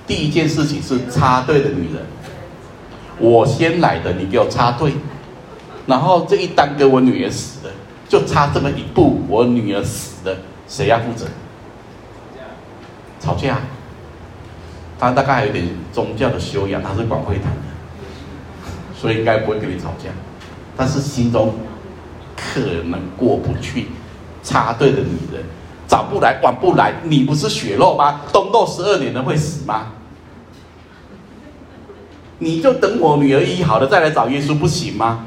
[0.06, 2.04] 第一件事情是插队的女人，
[3.18, 4.92] 我先来的，你给我插队。
[5.90, 7.72] 然后这一耽搁我女儿死了，
[8.08, 10.36] 就差这么一步，我女儿死了，
[10.68, 11.26] 谁要负责？
[13.18, 13.58] 吵架。
[15.00, 20.10] 他大概还有点宗教的修养，他是管会堂的，所以应该不会跟你吵架。
[20.76, 21.54] 但是心中
[22.36, 23.88] 可能过不去，
[24.44, 25.42] 插队的女人
[25.88, 28.20] 早不来晚不来，你不是血肉吗？
[28.32, 29.86] 东斗十二年的会死吗？
[32.38, 35.26] 你就等我女儿医好了再来找耶稣不行吗？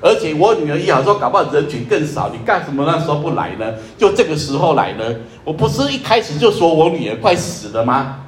[0.00, 3.74] 而且我女儿医好说，搞不好人群更少，你干什么那时候不来呢？
[3.96, 5.04] 就这个时候来呢？
[5.44, 8.20] 我不是一开始就说我女儿快死了吗？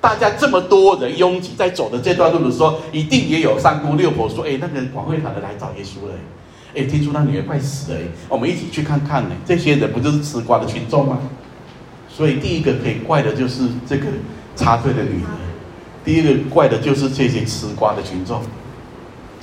[0.00, 6.14] 大家这么多人拥挤在走的这段路的时候，一定也有三姑六婆说：“哎，那个人广会堂的来找耶稣了。”
[6.74, 7.98] 哎，听说他女儿快死了，
[8.28, 9.30] 我们一起去看看呢。
[9.44, 11.18] 这些人不就是吃瓜的群众吗？
[12.08, 14.06] 所以第一个可以怪的就是这个
[14.54, 15.30] 插队的女人，
[16.04, 18.40] 第一个怪的就是这些吃瓜的群众，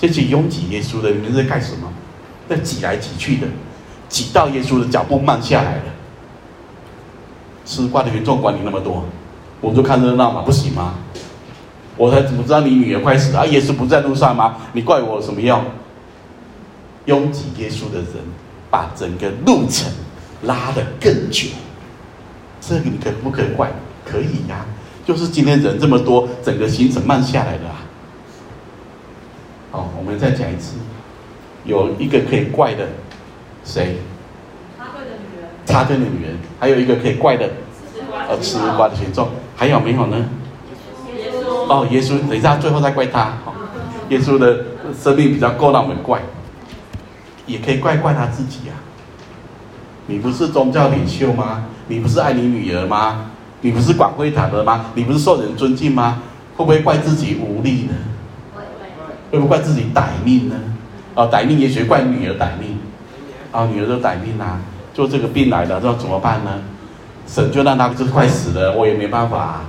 [0.08, 1.92] 这些拥挤耶稣的人在干什么？
[2.48, 3.48] 在挤来挤去的，
[4.08, 5.84] 挤到耶稣的脚步慢下来了。
[7.66, 9.06] 吃瓜的群众管你那么多。
[9.62, 10.96] 我们就看热闹嘛，不行吗？
[11.98, 13.40] 我才怎么知道你女儿快死了？
[13.40, 14.58] 啊，耶稣不在路上吗？
[14.74, 15.64] 你怪我什么用？
[17.06, 18.08] 拥挤耶稣的人，
[18.70, 19.92] 把整个路程
[20.44, 21.48] 拉得更久，
[22.62, 23.72] 这个你可不可以怪？
[24.04, 24.66] 可以呀，
[25.06, 27.85] 就是今天人这么多，整个行程慢下来了啊。
[29.76, 30.78] 好，我们再讲一次，
[31.66, 32.88] 有一个可以怪的，
[33.66, 33.98] 谁？
[34.78, 35.50] 插队的女人。
[35.66, 37.50] 插队的女人，还有一个可以怪的，
[38.30, 39.28] 呃，吃瓜的群众。
[39.58, 40.30] 还有没有呢？
[41.18, 43.34] 耶稣哦，耶稣，等一下最后再怪他。
[44.08, 44.64] 耶稣的
[44.98, 46.22] 生命比较够让我们怪，
[47.46, 48.80] 也可以怪怪他自己啊。
[50.08, 51.66] 你不是宗教领袖吗？
[51.90, 53.32] 你不是爱你女儿吗？
[53.60, 54.86] 你不是管会堂的吗？
[54.96, 56.22] 你不是受人尊敬吗？
[56.56, 57.94] 会不会怪自己无力呢？
[59.32, 60.56] 会不会怪自己歹命呢？
[61.14, 62.78] 啊，歹命也许怪女儿歹命。
[63.52, 64.60] 啊、女儿都歹命啊，
[64.94, 66.52] 就这个病来了，那怎么办呢？
[67.26, 69.66] 神就让他就快死了，我也没办法啊，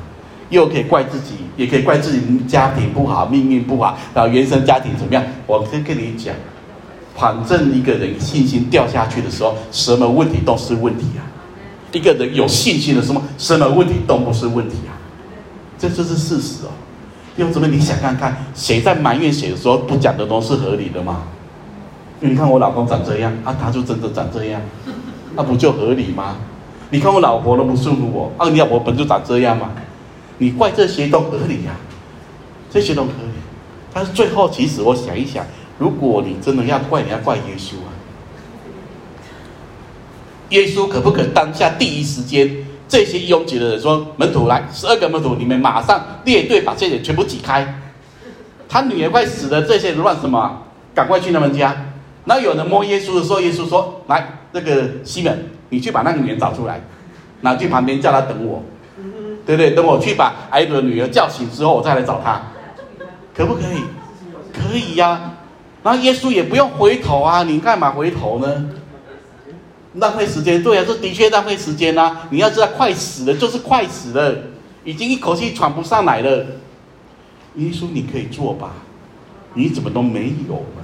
[0.51, 5.23] 又可以怪自己，也可以怪自己家庭不好，命运不好，然后原生家庭怎么样？
[5.47, 6.35] 我可以跟你讲，
[7.15, 11.23] 反正一个人信心掉下去的时候，什么问题都是问题啊。
[11.93, 14.99] 一个人有信心的时候，什么问题都不是问题啊。
[15.79, 16.71] 这就是事实哦。
[17.37, 21.25] 弟兄姊妹，你想看看，谁在埋怨谁的时候不讲的都是合理的吗？
[22.21, 24.59] 你看我老公长这样啊，他就真的长这样，
[25.35, 26.39] 那不就合理吗？
[26.89, 29.73] 你看我老婆都不顺服我，啊，你老婆本就长这样嘛，
[30.39, 31.77] 你怪这些都合理呀，啊，
[32.71, 33.39] 这些都合理。
[33.93, 35.45] 但是最后，其实我想一想，
[35.79, 37.93] 如果你真的要怪，你要怪耶稣啊。
[40.49, 47.81] 耶稣可不可当下第一时间，这些拥挤的人说门徒来，十二个门徒，你们马上列队把这些人全部挤开。
[48.69, 50.63] 他女儿快死了，这些人乱什么？
[50.95, 51.77] 赶快去他们家。
[52.25, 56.81] 那有人摸耶稣的时候，耶稣说：“来，那个西门。”你去把那个女人找出来，
[57.41, 58.63] 拿去旁边叫她等我，
[59.45, 59.73] 对不对？
[59.73, 62.41] 等我去把挨的女儿叫醒之后，我再来找她，
[63.35, 63.83] 可不可以？
[64.53, 65.33] 可以呀、
[65.83, 68.71] 然后耶稣也不用回头啊，你干嘛回头呢？
[69.97, 72.29] 浪费时间，对啊，这的确浪费时间啊。
[72.31, 74.35] 你要知道，快死了就是快死了，
[74.85, 76.47] 已经一口气喘不上来了。
[77.57, 78.73] 耶稣，你可以做吧？
[79.55, 80.83] 你怎么都没有呢？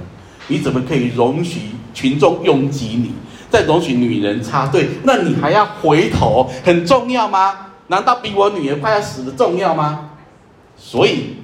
[0.49, 1.61] 你怎么可以容许
[1.93, 3.13] 群众拥挤你？
[3.51, 6.51] 再容许女人插队，那你还要回头？
[6.65, 7.67] 很重要吗？
[7.89, 10.13] 难道比我女儿快要死的重要吗？
[10.75, 11.37] 所以，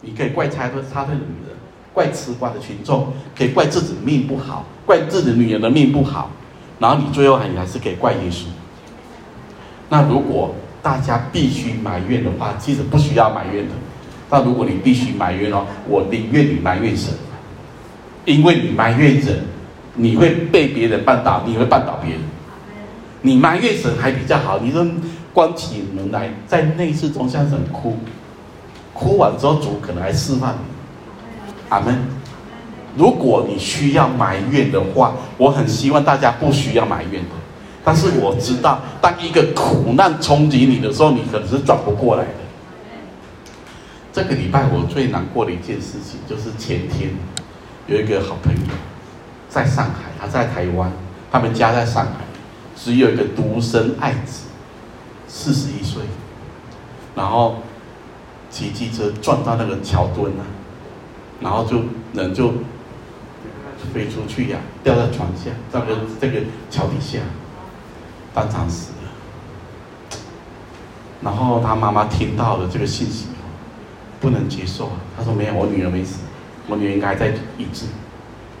[0.00, 1.56] 你可以怪插队插队的女人，
[1.94, 6.28] 怪吃瓜的群众，可以怪自己命不好，怪自己女人的命不好，
[6.78, 8.44] 然后你最后还你还是可以怪耶稣。
[9.88, 13.74] 那如果大家必须埋怨的话，其实不需要埋怨的。
[14.28, 17.12] 但如果你必须埋怨哦，我宁愿你埋怨神，
[18.24, 19.44] 因为你埋怨人。
[19.94, 22.20] 你会被别人绊倒，你会绊倒别人。
[23.20, 24.86] 你埋怨神还比较好，你说
[25.34, 27.98] 关起门来在内室中向神哭，
[28.94, 30.58] 哭完之后主可能还释放你。
[31.68, 31.98] 阿门。
[32.96, 37.30] 如果你需要埋怨的话，我很希望大家不需要埋怨的。
[37.84, 42.30] 但是我知道，当一个苦难冲击你的时候，你可能是转不过来的。
[44.12, 47.10] 这个礼拜我最难过的一件事情，就是前天
[47.86, 48.72] 有一个好朋友。
[49.48, 50.90] 在上海，他在台湾，
[51.30, 52.24] 他们家在上海，
[52.74, 54.44] 只有一个独生爱子，
[55.28, 56.02] 四十一岁，
[57.14, 57.56] 然后
[58.48, 60.44] 骑机车撞到那个桥墩了，
[61.40, 61.82] 然后就
[62.14, 62.54] 人就
[63.92, 67.18] 飞出去呀，掉在床下，在这个这个桥底下，
[68.34, 70.18] 当场死了。
[71.22, 73.26] 然后他妈妈听到了这个信息，
[74.20, 76.20] 不能接受啊，他说没有，我女儿没死，
[76.68, 77.28] 我女儿应该在
[77.58, 77.86] 医治。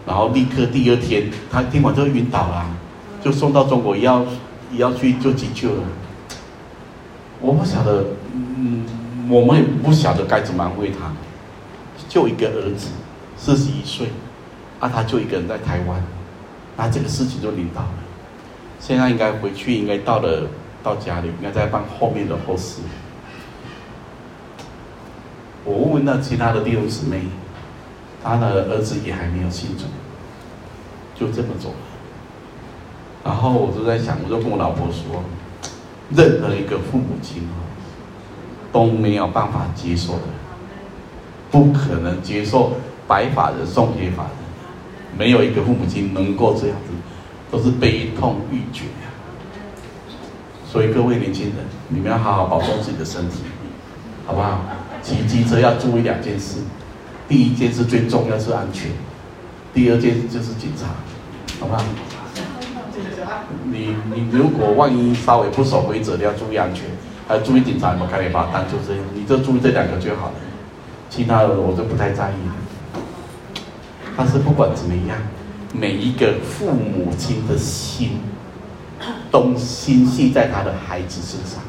[0.06, 2.66] 然后立刻第二天，他听完就晕倒了，
[3.22, 4.24] 就送到中国医药
[4.72, 5.82] 医药去做急救了。
[7.40, 8.04] 我不晓得，
[8.34, 8.84] 嗯，
[9.28, 11.12] 我们也不晓得该怎么安慰他。
[12.08, 12.88] 就一个儿子，
[13.36, 14.08] 四十一岁，
[14.82, 16.02] 啊，他就一个人在台湾，
[16.76, 17.94] 那这个事情就临到了。
[18.80, 20.48] 现在应该回去，应该到了
[20.82, 22.80] 到家里，应该在办后面的后事。
[25.64, 27.22] 我问问那其他的弟兄姊妹，
[28.24, 29.84] 他的儿子也还没有信主，
[31.14, 31.74] 就这么走了。
[33.22, 35.22] 然后我就在想，我就跟我老婆说，
[36.10, 37.48] 任何一个父母亲
[38.72, 40.22] 都没有办法接受的，
[41.52, 42.72] 不可能接受
[43.06, 44.32] 白发人送黑发人，
[45.18, 46.92] 没有一个父母亲能够这样子，
[47.50, 49.10] 都是悲痛欲绝呀。
[50.70, 51.56] 所以各位年轻人，
[51.88, 53.42] 你们要好好保重自己的身体，
[54.26, 54.60] 好不好？
[55.02, 56.58] 骑机车要注意两件事，
[57.28, 58.90] 第一件事最重要是安全，
[59.74, 60.86] 第二件事就是警察，
[61.60, 61.82] 好不好？
[63.64, 66.84] 你你如果万一稍微不守规则，你要注意安全，
[67.26, 70.34] 还要注意警察有没有开你罚单，就这样，你就注意这两个就好了，
[71.10, 72.54] 其他的我就不太在意了。
[74.16, 75.16] 但是不管怎么样，
[75.72, 78.20] 每一个父母亲的心
[79.30, 81.62] 都心系在他的孩子身上，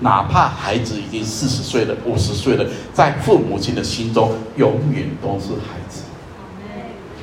[0.00, 6.02] 哪怕孩子已经四十岁了、五十岁了，在父母亲的心中永远都是孩子。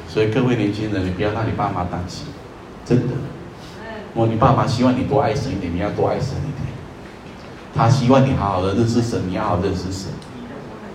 [0.07, 2.25] 所以各位年轻人，你不要让你爸妈担心，
[2.85, 3.13] 真的。
[4.13, 6.73] 我你爸妈希望你多爱神一点，你要多爱神一点。
[7.75, 10.07] 他希望你好好的认识神，你要好好认识神，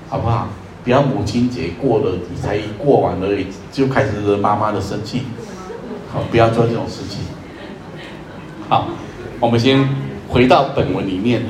[0.08, 0.48] 好不好？
[0.82, 5.22] 不要母亲节过了，你才过完而已，就开始惹妈妈的生气。
[6.12, 7.20] 好，不要做这种事情。
[8.68, 8.88] 好，
[9.38, 9.88] 我们先
[10.28, 11.42] 回到本文里面。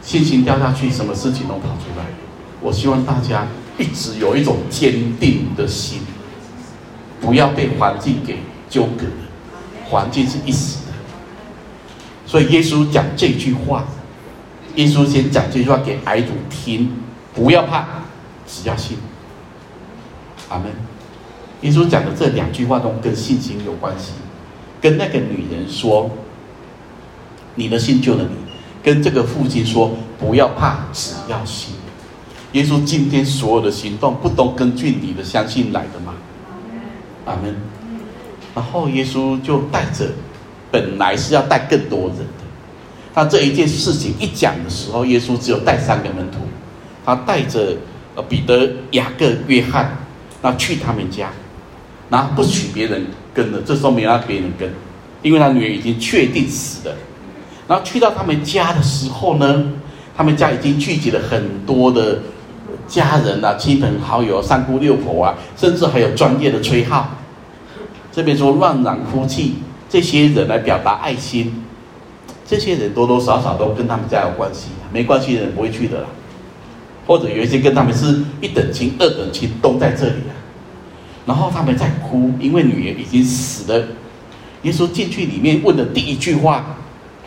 [0.00, 2.04] 信心掉下去，什么事情都跑出来。
[2.60, 6.00] 我希望大家一直有一种坚定的心，
[7.20, 8.38] 不要被环境给
[8.70, 9.04] 纠葛。
[9.88, 10.92] 环境是一时的，
[12.24, 13.84] 所以耶稣讲这句话，
[14.76, 16.90] 耶稣先讲这句话给癌主听，
[17.34, 17.84] 不要怕，
[18.46, 18.96] 只要信。
[20.48, 20.66] 阿门。
[21.62, 24.12] 耶稣讲的这两句话都跟信心有关系，
[24.80, 26.10] 跟那个女人说
[27.56, 28.36] ：“你的信救了你。”
[28.84, 31.74] 跟这个父亲说：“不要怕，只要信。”
[32.52, 36.14] 耶稣今天所有的行动，不都根据你的相信来的吗？
[37.24, 37.56] 阿门。
[38.54, 40.10] 然后耶稣就带着，
[40.70, 42.18] 本来是要带更多人。
[43.16, 46.40] 他这一件事情一讲的时候，耶稣只有带三个门徒，
[47.02, 47.74] 他带着
[48.14, 49.96] 呃彼得、雅各、约翰，
[50.42, 51.30] 那去他们家，
[52.10, 53.62] 然后不许别人跟了。
[53.64, 54.70] 这时候没让别人跟，
[55.22, 56.94] 因为他女儿已经确定死了。
[57.66, 59.64] 然后去到他们家的时候呢，
[60.14, 62.20] 他们家已经聚集了很多的
[62.86, 67.08] 家人啊、亲朋好友、三姑六婆啊，甚至还有专业的吹号。
[68.12, 69.54] 这边说乱嚷哭泣，
[69.88, 71.64] 这些人来表达爱心，
[72.46, 76.06] 这些人多多少少都跟他们家有关系，没关系的人不会去的啦。
[77.06, 80.34] 或者有一些跟他们是一等亲、二等亲都在这里啊。
[81.24, 83.84] 然后他们在哭，因为女儿已经死了。
[84.62, 86.76] 耶稣进去里面问的第一句话，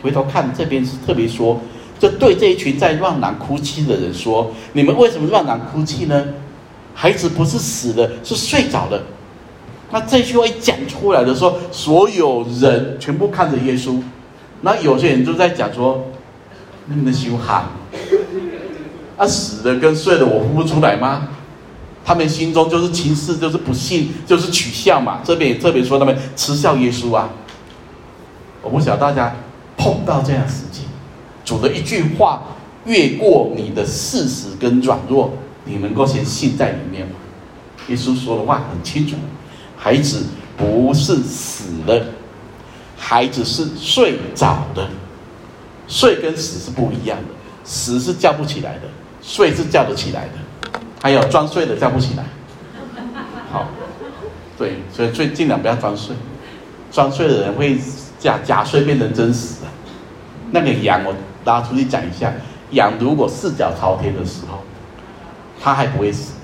[0.02, 1.60] 回头看这边是特别说，
[1.98, 6.26] 就对这一群在乱嚷哭泣的人说：你们为什么乱嚷哭泣呢？
[6.94, 9.02] 孩子不是死了，是睡着了。
[9.90, 14.00] 那这句话一讲出来的时候，所有人全部看着耶稣。
[14.62, 16.06] 那有些人就在讲说
[16.86, 17.64] ：“你们修喊，
[19.16, 21.28] 啊死的跟睡的我呼不出来吗？”
[22.04, 25.20] 他们心中就是轻视，就是不信，就是取笑嘛。
[25.22, 27.28] 这边也特别说他们嗤笑耶稣啊。
[28.62, 29.34] 我不晓得大家
[29.76, 30.84] 碰到这样事情，
[31.44, 32.42] 主的一句话
[32.84, 35.32] 越过你的事实跟软弱，
[35.64, 37.12] 你能够先信在里面吗？
[37.88, 39.16] 耶稣说的话很清楚。
[39.76, 42.04] 孩子不是死了，
[43.10, 44.86] 孩子是睡着的。
[45.88, 47.24] 睡跟死是不一样的，
[47.64, 48.82] 死是叫不起来的，
[49.20, 50.80] 睡是叫得起来的。
[51.02, 52.22] 还有装睡的叫不起来。
[53.50, 53.66] 好，
[54.56, 56.14] 对，所以最尽量不要装睡，
[56.92, 57.76] 装睡的人会
[58.20, 59.64] 假假睡变成真死。
[60.52, 61.12] 那个羊，我
[61.44, 62.32] 拉出去讲一下，
[62.70, 64.60] 羊如果四脚朝天的时候，
[65.60, 66.34] 它还不会死。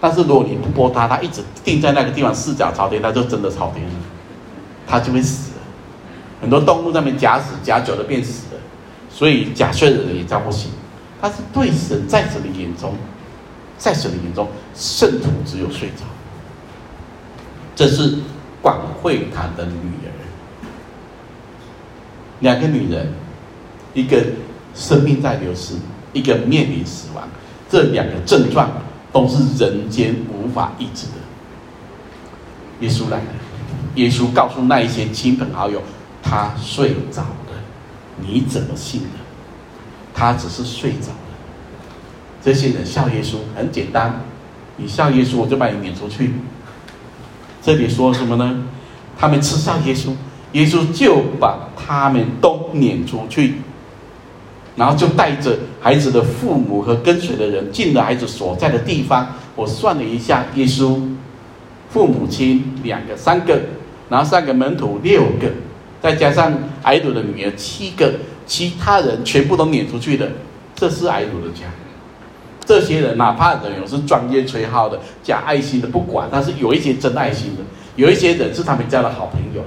[0.00, 3.94] 但是如果你不拨它，它一直定在那个地方，四脚朝天，它就真的朝天了，
[4.86, 5.50] 它就会死。
[6.40, 8.60] 很多动物在那边假死，假久了变死了，
[9.10, 10.70] 所以假睡的人也叫不醒。
[11.20, 12.94] 他是对神在神的眼中，
[13.78, 16.04] 在神的眼中，圣徒只有睡着。
[17.74, 18.18] 这是
[18.62, 19.72] 广会堂的女
[20.04, 20.12] 儿，
[22.40, 23.12] 两个女人，
[23.94, 24.22] 一个
[24.74, 25.74] 生命在流失，
[26.12, 27.28] 一个面临死亡，
[27.68, 28.70] 这两个症状。
[29.12, 31.12] 都是人间无法医治的。
[32.80, 33.24] 耶稣来了，
[33.94, 35.82] 耶稣告诉那一些亲朋好友，
[36.28, 37.52] 他睡着了，
[38.18, 39.18] 你怎么信的？
[40.12, 41.36] 他只是睡着了。
[42.42, 44.22] 这些人笑耶稣很简单，
[44.76, 46.32] 你笑耶稣，我就把你撵出去。
[47.62, 48.64] 这里说什么呢？
[49.16, 50.10] 他们吃笑耶稣，
[50.52, 53.56] 耶稣就把他们都撵出去。
[54.74, 59.28] 然后就带着孩子的父母和跟随的人进了孩子所在的地方。
[59.54, 61.00] 我算了一下，耶稣
[61.88, 63.58] 父母亲两个、三个，
[64.10, 65.50] 然后三个门徒六个，
[66.02, 66.52] 再加上
[66.84, 68.14] 睚鲁的女儿七个，
[68.46, 70.30] 其他人全部都撵出去的。
[70.74, 71.64] 这是睚鲁的家。
[72.64, 77.62] 这些人哪怕人有是专业吹号的、假爱心的，不管，但是有一些真爱心的，
[77.94, 79.64] 有一些人是他们家的好朋友，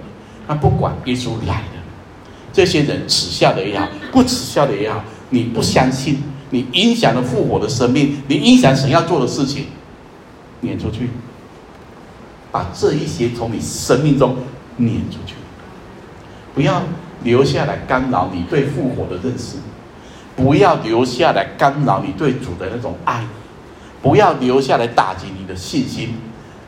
[0.47, 1.79] 他不管耶稣来的。
[2.51, 9.67] 这些人耻笑的也好，不耻笑的也好，你不相信，你影响了复活的生命，你影响神要做的事情，
[10.59, 11.09] 撵出去，
[12.51, 14.35] 把这一些从你生命中
[14.75, 15.35] 撵出去，
[16.59, 16.83] 不要
[17.23, 19.55] 留下来干扰你对复活的认识，
[20.35, 23.23] 不要留下来干扰你对主的那种爱，
[24.01, 26.15] 不要留下来打击你的信心，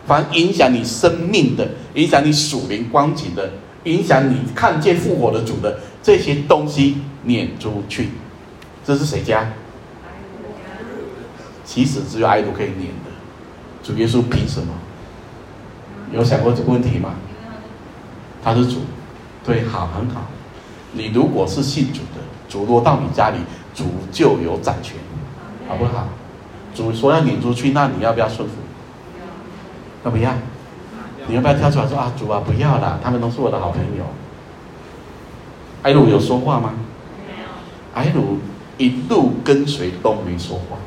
[0.08, 3.52] 凡影响你生命的，影响你属灵光景的。
[3.84, 8.12] 影响你看见复活的主的这些东西撵出去，
[8.86, 9.52] 这是谁家？
[11.66, 13.12] 其实只有睚鲁可以撵的，
[13.84, 14.74] 主耶稣凭什么？
[16.14, 17.16] 有想过这个问题吗？
[18.42, 18.78] 他是主，
[19.44, 20.22] 对，好，很好。
[20.94, 23.38] 你如果是信主的，主落到你家里，
[23.74, 24.98] 主就有掌权，
[25.68, 26.08] 好不好？
[26.76, 28.56] 主说要撵出去，那你要不要顺服？
[30.06, 30.32] 要不要？
[31.28, 34.04] 你要不要跳出来说啊，主啊，不要了，他们都是我的好朋友。
[35.84, 36.74] 埃鲁有说话吗？
[37.28, 38.12] 没有。
[38.12, 38.40] 睚鲁
[38.78, 40.78] 一路跟随都没说话。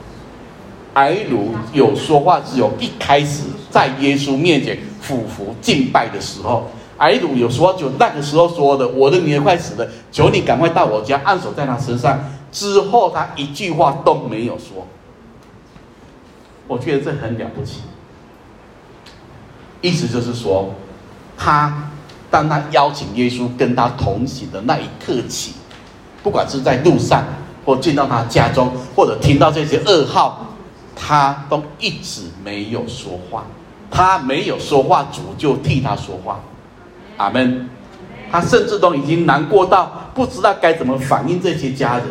[0.94, 12.18] 埃鲁有说话，只有一开始在耶稣面前俯伏敬拜的时候，睚鲁有说话，就那个时候说的：“我的女儿快死了，求你赶快到我家，按手在她身上。”
[12.53, 14.86] 之后他一句话都没有说。
[16.68, 17.80] 我觉得这很了不起。
[19.80, 20.72] 意思就是说，
[21.36, 21.90] 他
[22.30, 25.55] 当他邀请耶稣跟他同行的那一刻起，
[26.22, 27.24] 不管是在路上，
[27.66, 30.47] 或进到他家中，或者听到这些噩耗，
[30.95, 33.45] 他都一直没有说话。
[33.90, 36.38] 他没有说话，主就替他说话。
[37.17, 37.69] 阿门。
[38.31, 42.07] 他甚至都已经难过到不知道该怎么反应这些家人，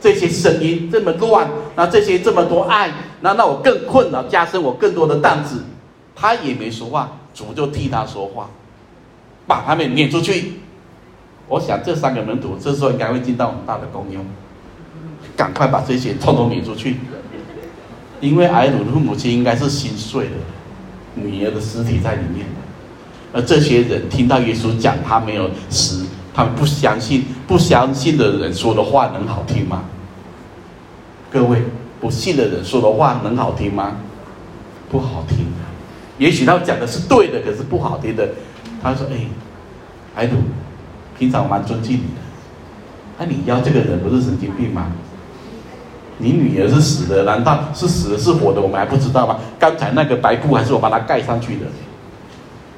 [0.00, 5.64] 这些声音这么乱，那这些这么多爱，那那我更困扰，加深我更多的担子。
[6.16, 8.48] 他也没说话，主就替他说话，
[9.46, 10.60] 把他们撵出去。
[11.46, 14.24] 我想这三个门徒这时候应该会进到很大的功用，
[15.36, 16.96] 赶快把这些统统撵出去。
[18.20, 20.30] 因为艾鲁的父母亲应该是心碎的，
[21.16, 22.46] 女儿的尸体在里面。
[23.32, 26.04] 而这些人听到耶稣讲他没有死，
[26.34, 29.84] 他们不相信，不相信的人说的话能好听吗？
[31.30, 31.62] 各位，
[32.00, 33.96] 不信的人说的话能好听吗？
[34.90, 35.46] 不好听。
[36.18, 38.28] 也许他讲的是对的，可是不好听的。
[38.82, 39.06] 他说
[40.14, 40.36] ：“哎，睚鲁，
[41.18, 42.20] 平常我蛮尊敬你的，
[43.18, 44.92] 那、你邀这个人不是神经病吗？
[46.18, 48.60] 你女儿是死的，难道是死的，是活的？
[48.60, 49.38] 我们还不知道吗？
[49.58, 51.64] 刚才那个白布还是我把它盖上去的。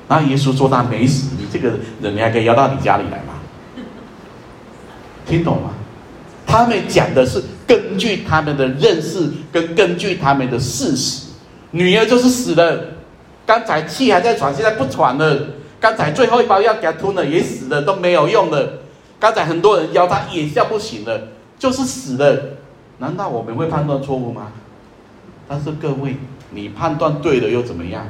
[0.09, 3.34] 然后耶稣说他没死，你这个人你还可以邀到你家里来吗？
[5.26, 5.70] 听懂吗？
[6.46, 11.28] 他们讲的是根据他们的认识跟根据他们的事实，
[11.70, 12.88] 女儿就是死了。”
[13.44, 15.46] 刚才气还在喘，现在不喘了。
[15.80, 18.80] 刚才最后一包药给他吞了，也死了，都没有用了。
[19.18, 21.28] 刚才很多人邀他，也叫不醒了，
[21.59, 22.40] 就是死了。
[22.98, 24.53] 难道我们会判断错误吗？
[25.48, 26.16] 但是各位，
[26.50, 28.07] 你判断对了又怎么样？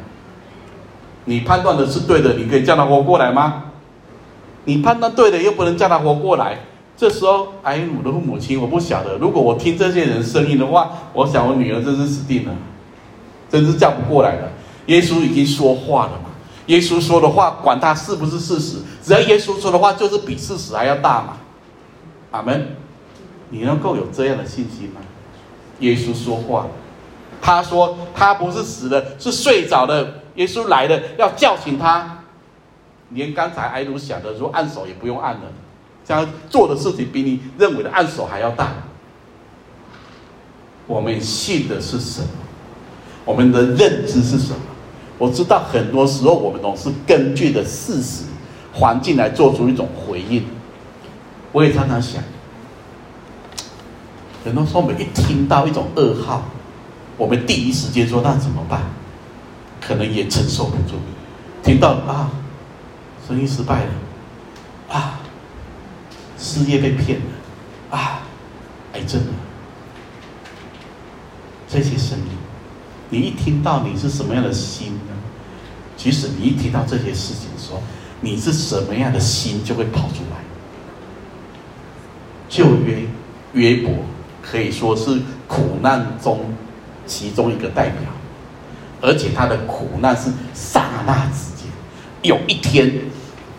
[1.25, 3.64] 你判断的是对的，你可以叫他活过来吗？
[4.64, 6.59] 你判断对的又不能叫他活过来。
[6.97, 9.16] 这时候，睚鲁的父母亲，我不晓得。
[9.18, 12.53] 如果我听这些人声音的话，我想我女儿真是死定了，
[13.51, 14.49] 真是叫不过来了。
[14.87, 16.31] 耶稣已经说话了嘛？
[16.66, 21.37] 耶稣说的话，管他是不是事实，只要耶稣说的话，就是比事实还要大嘛。
[22.31, 22.77] 阿门。
[23.51, 25.01] 你能够有这样的信心吗？
[25.81, 26.66] 耶稣说话，
[27.41, 30.22] 他说他不是死的，是睡着的。
[30.37, 32.18] 耶稣来了，要叫醒他。
[33.11, 35.43] 连刚才埃鲁想的说按手也不用按了，
[36.03, 38.72] 这样做的事情比你认为的按手还要大。
[40.87, 42.28] 我们信的是什么？
[43.26, 44.61] 我们的认知是什么？
[45.18, 48.24] 我知道很多时候我们总是根据的事实、
[48.72, 50.45] 环境来做出一种回应。
[51.53, 52.22] 我也常常想，
[54.43, 56.45] 很多时候我们一听到一种噩耗，
[57.18, 58.80] 我们第一时间说那怎么办？
[59.93, 60.95] 可能也承受不住。
[61.62, 62.30] 听到啊，
[63.28, 63.90] 生意失败了，
[64.88, 65.20] 啊，
[66.38, 68.22] 事业被骗了，啊，
[68.95, 69.34] 癌症了，
[71.68, 72.24] 这些声音。
[73.11, 75.12] 你一听到你是什么样的心呢？
[75.95, 77.82] 其实你一听到这些事情的时候，
[78.22, 80.38] 你是什么样的心就会跑出来。
[82.49, 83.03] 旧约
[83.53, 83.93] 约伯
[84.40, 86.40] 可以说是苦难中
[87.07, 88.01] 其中一个代表，
[89.03, 91.67] 而且他的苦难是刹那之间，
[92.23, 92.91] 有一天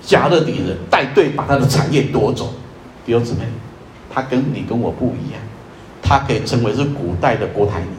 [0.01, 2.53] 加勒底人带队把他的产业夺走。
[3.05, 3.41] 弟兄姊妹，
[4.09, 5.41] 他跟你跟我不一样，
[6.01, 7.89] 他可以称为是古代的郭台铭，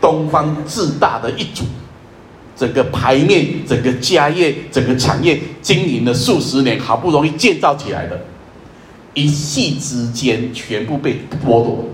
[0.00, 1.64] 东方最大的一族。
[2.56, 8.20] 整个牌面、整个家业、整个产业经营了数十年，好不容易建造起来的，
[9.12, 11.14] 一夕之间全部被
[11.44, 11.88] 剥夺，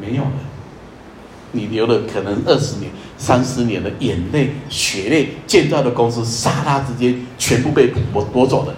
[0.00, 0.30] 没有了。
[1.52, 8.74] 你流了可能二十年、三十年的眼泪、血泪建造的公司，刹那之间全部被夺夺走了，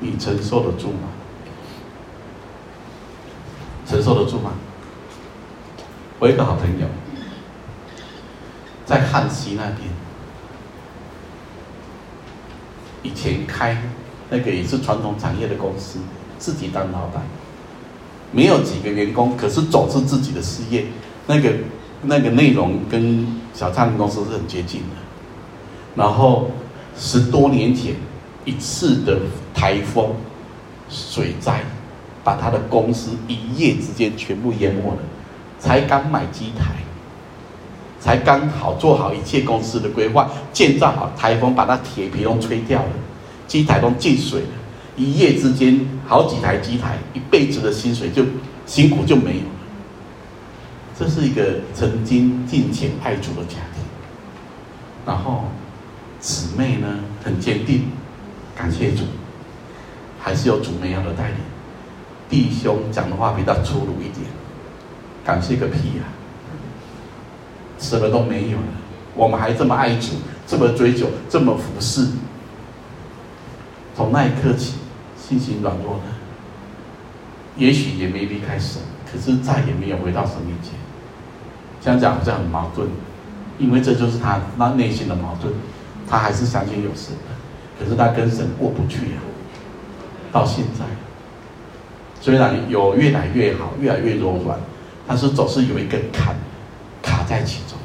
[0.00, 1.08] 你承受得住吗？
[3.86, 4.52] 承受得住吗？
[6.18, 6.86] 我一个好朋友。
[8.84, 9.88] 在汉溪那边，
[13.04, 13.80] 以前开
[14.30, 16.00] 那个也是传统产业的公司，
[16.38, 17.22] 自己当老板，
[18.32, 20.86] 没有几个员工，可是总是自己的事业，
[21.30, 21.52] 那个
[22.02, 23.24] 那个内容跟
[23.54, 24.96] 小灿公司是很接近的。
[25.94, 26.50] 然后
[26.98, 27.94] 十多年前
[28.44, 29.20] 一次的
[29.54, 30.08] 台风、
[30.88, 31.60] 水灾，
[32.24, 34.98] 把他的公司一夜之间全部淹没了，
[35.60, 36.74] 才刚买机台。
[38.00, 42.92] 才刚好做好一切公司的规划，建造好，台风把那铁皮都吹掉了，
[43.46, 44.48] 机台都进水了，
[44.96, 45.78] 一夜之间
[46.08, 48.24] 好几台机台，一辈子的薪水就
[48.64, 49.42] 辛苦就没有。
[51.00, 53.82] 这是一个曾经敬虔爱主的家庭，
[55.06, 55.44] 然后
[56.20, 56.86] 姊妹呢
[57.24, 57.84] 很坚定，
[58.54, 59.04] 感谢主，
[60.20, 61.36] 还是有主那样的带领。
[62.28, 64.26] 弟兄讲的话比较粗鲁一点，
[65.24, 66.04] 感谢个屁、啊！
[67.78, 68.64] 什么都没有了，
[69.14, 70.08] 我们还这么爱主，
[70.46, 72.08] 这么追求，这么服侍。
[73.96, 74.74] 从那一刻起，
[75.16, 76.02] 信心软弱了，
[77.56, 80.74] 也许也没离开神，可是再也没有回到神面前。
[81.80, 82.88] 这样讲好像很矛盾，
[83.58, 85.52] 因为这就是他那内心的矛盾，
[86.08, 89.18] 他还是相信有神的，可是他跟神过不去呀。
[90.32, 90.84] 到现在，
[92.20, 94.58] 虽然有越来越好，越来越柔软，
[95.06, 96.34] 但是总是有一个坎。
[97.02, 97.78] 卡在其中，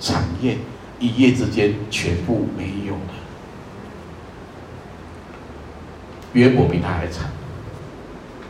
[0.00, 0.58] 产业
[0.98, 3.14] 一夜之间全部没有了。
[6.32, 7.30] 约伯比他还惨，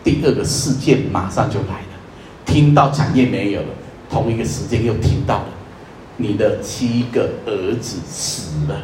[0.03, 1.99] 第二个事件马上就来了，
[2.47, 3.69] 听到产业没有了，
[4.13, 5.49] 同一个时间又听到了，
[6.19, 8.83] 你的七个儿子死了，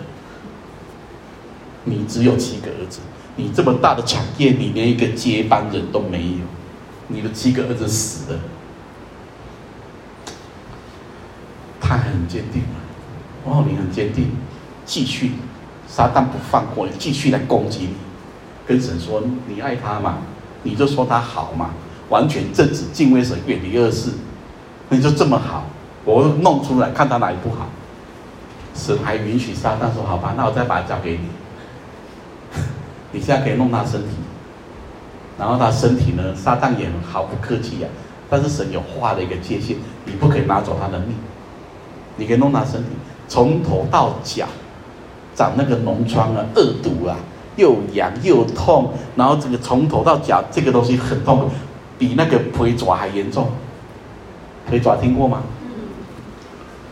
[1.85, 3.01] 你只有七个儿子，
[3.37, 6.39] 你这么大的产业，你连一个接班人都没有，
[7.09, 8.41] 你的七个儿子死了。
[11.79, 12.81] 他很坚定啊，
[13.45, 14.31] 哦，你很坚定，
[14.87, 15.33] 继续，
[15.87, 17.95] 撒旦不放过你，继续来攻击你，
[18.67, 20.21] 跟神说你爱他嘛，
[20.63, 21.75] 你就说他好嘛，
[22.09, 24.11] 完全正直，敬畏神，远离恶事，
[24.91, 25.65] 你就这么好，
[26.05, 27.67] 我弄出来看他哪里不好，
[28.75, 31.29] 神还允许撒旦说好吧，那我再把它交给你，
[33.13, 34.17] 你现在可以弄他身体，
[35.39, 37.89] 然后他身体呢，撒旦也很毫不客气呀，
[38.31, 41.15] 但是神有画了一个界限，你不可以拿走他的命。
[42.17, 42.89] 你可以弄他身体，
[43.29, 44.45] 从头到脚
[45.37, 47.15] 长那个脓疮啊、恶毒啊，
[47.55, 51.49] 又痒又痛，然后这个从头到脚这个东西很痛，
[51.97, 53.49] 比那个腿爪还严重。
[54.69, 55.43] 可以爪听过吗？
[55.63, 55.71] 嗯。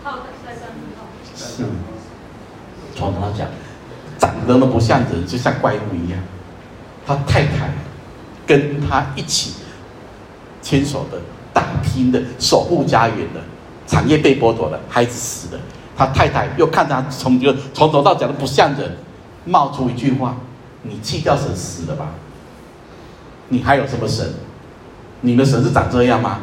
[0.03, 0.63] 好的，再见
[1.37, 1.65] 是。
[2.95, 3.45] 从头到脚
[4.19, 6.19] 长得都不像人，就像怪物一样。
[7.07, 7.71] 他太太
[8.47, 9.55] 跟他一起
[10.63, 11.21] 牵手的、
[11.53, 13.41] 打拼的、守护家园的。
[13.87, 15.61] 产业被剥夺了，孩子死了，
[15.97, 18.97] 他太太又看他从就从头到脚都不像人，
[19.45, 20.37] 冒出一句话
[20.83, 22.09] ：“你弃掉神死了吧？
[23.49, 24.29] 你还有什么神？
[25.21, 26.41] 你的神是长这样吗？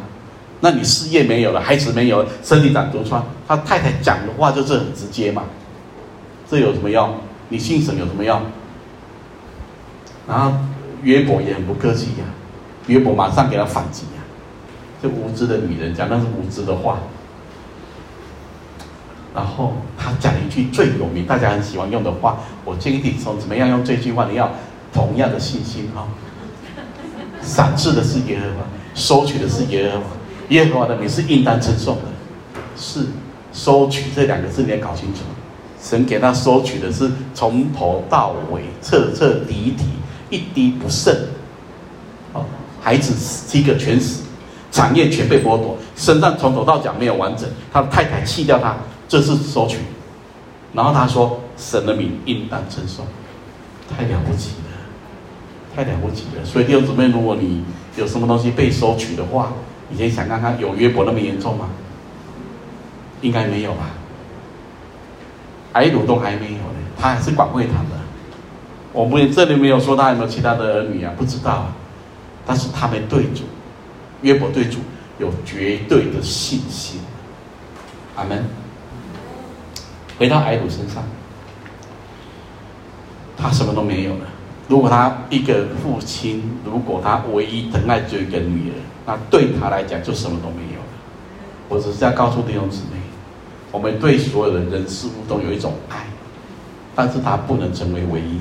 [0.64, 5.42] 那你事业没有了，孩子没有了，身体长毒疮。”他太太讲的话就是很直接嘛，
[6.48, 7.16] 这有什么用？
[7.50, 8.40] 你信神有什么用？
[10.26, 10.54] 然后
[11.02, 12.24] 约伯也很不客气呀，
[12.86, 14.24] 约伯马上给他反击呀，
[15.02, 17.00] 这无知的女人讲那是无知的话。
[19.34, 24.50] 然后他讲一句最有名、大家很喜欢用的话，我建议你从怎么样用这句话，你要
[24.94, 26.08] 同样的信心哈。
[27.42, 30.06] 赏赐的是耶和华，收取的是耶和华，
[30.48, 32.02] 耶和华的名是应当称颂的。
[32.76, 33.06] 是
[33.52, 35.20] 收取这两个字你要搞清楚，
[35.80, 39.84] 神给他收取的是从头到尾彻彻底底
[40.28, 41.14] 一滴不剩。
[42.32, 42.44] 哦，
[42.82, 44.24] 孩子七个全死，
[44.72, 48.74] 产业全被剥夺，身上从头到脚没有完整，他的太太弃掉他。
[49.06, 49.76] 这是收取，
[50.72, 53.06] 然后他说：“神的名应当称颂，
[53.88, 56.44] 太了不起了，太了不起了。
[56.44, 57.62] 所以弟兄姊妹，如果你
[57.96, 59.52] 有什么东西被收取的话，
[59.88, 61.68] 你先想看看有约伯那么严重吗？
[63.20, 63.90] 应该没有吧。
[65.72, 67.96] 挨掳都还没有呢，他还是管会堂的。
[68.92, 71.76] 我们这里没有说他有没有其他的儿女啊，不知道啊。
[72.46, 73.44] 但是他们对主，
[74.22, 74.78] 约伯对主
[75.18, 77.00] 有绝对的信心。
[78.14, 78.44] 阿门。
[80.18, 81.02] 回到埃鲁身上，
[83.36, 84.26] 他什么都没有了。
[84.68, 88.74] 如果他一个父亲，如果他唯一疼爱只有一个女儿，
[89.06, 90.86] 那对他来讲就什么都没有了。
[91.68, 93.00] 我只是要告诉弟兄姊妹，
[93.70, 96.06] 我们对所有的人事物都有一种爱，
[96.94, 98.40] 但是他不能成为唯一。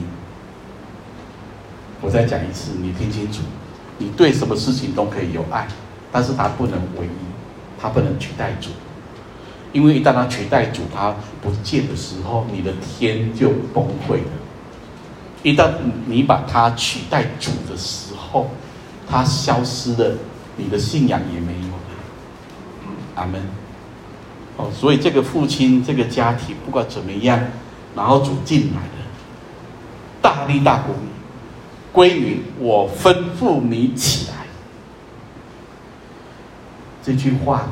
[2.02, 3.42] 我再讲一次，你听清楚，
[3.98, 5.68] 你对什么事情都可以有爱，
[6.12, 8.70] 但是他不能唯一，他不能取代主。
[9.72, 14.32] 因为一旦他取代主，他不见的时候，你的天就崩溃了。
[15.42, 15.72] 一旦
[16.06, 18.50] 你把他取代主的时候，
[19.10, 20.16] 他消失了，
[20.58, 21.74] 你的信仰也没有了。
[23.16, 23.42] 阿门。
[24.58, 27.40] 哦，所以这个父亲，这个家庭，不管怎么样，
[27.96, 29.06] 然后主进来了，
[30.22, 31.10] 大力大鼓你，
[31.92, 34.46] 归女，我吩咐你起来。
[37.04, 37.68] 这句话。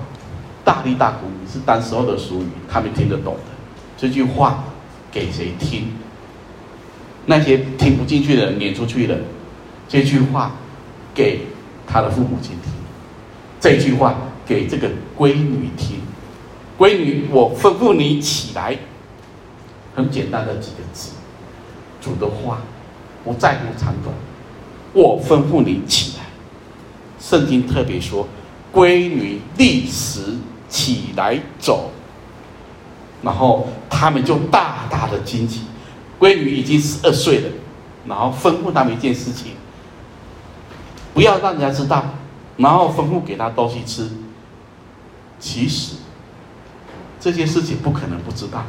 [0.64, 3.42] 大力大鼓是当时候的俗语，他们听得懂的。
[3.98, 4.64] 这句话
[5.12, 5.88] 给谁听？
[7.26, 9.18] 那些听不进去的撵出去了。
[9.90, 10.52] 这句话
[11.16, 11.42] 给
[11.92, 12.72] 他的父母亲听。
[13.60, 14.16] 这句话
[14.46, 14.88] 给这个
[15.18, 15.98] 闺女听。
[16.78, 18.78] 闺女，我吩咐你起来。
[19.94, 21.12] 很简单的几个字，
[22.00, 22.62] 主的话，
[23.24, 24.16] 不在乎长短。
[24.94, 26.24] 我吩咐你起来。
[27.20, 28.28] 圣经特别说，
[28.72, 30.38] 闺女立时。
[30.72, 31.92] 起来走，
[33.22, 35.64] 然后他们就大大的惊奇。
[36.18, 37.50] 闺女已经十二岁了，
[38.08, 39.52] 然后吩咐他们一件事情：
[41.22, 42.04] 不要让人家知道，
[42.58, 44.10] 然后吩咐给他东西吃。
[45.40, 45.98] 其实
[47.20, 48.64] 这些事情不可能不知道，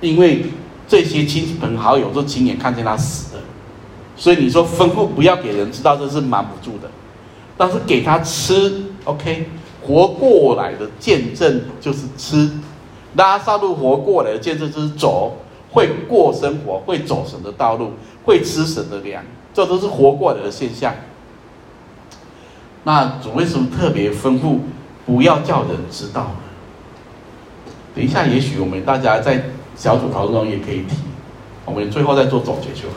[0.00, 0.46] 因为
[0.88, 3.42] 这些亲朋好友都亲眼看见他死了，
[4.16, 6.90] 所以你说吩咐不要给人知道，这是瞒不住的。
[7.56, 9.48] 但是给他吃，OK。
[9.80, 12.50] 活过来的见证就是吃，
[13.14, 15.36] 拉萨路活过来的见证就是走，
[15.70, 17.92] 会过生活，会走神的道路，
[18.24, 20.92] 会吃神的粮，这都是活过来的现象。
[22.84, 24.58] 那主为什么特别吩咐
[25.04, 26.30] 不要叫人知道？
[27.94, 29.44] 等一下，也许我们大家在
[29.76, 30.96] 小组讨论中也可以提，
[31.64, 32.96] 我们最后再做总结就好。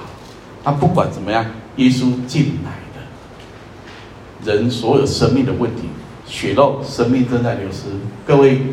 [0.64, 1.46] 那不管怎么样，
[1.78, 5.84] 耶稣进来的，人所有生命的问题。
[6.26, 7.86] 血肉生命正在流失，
[8.26, 8.64] 各位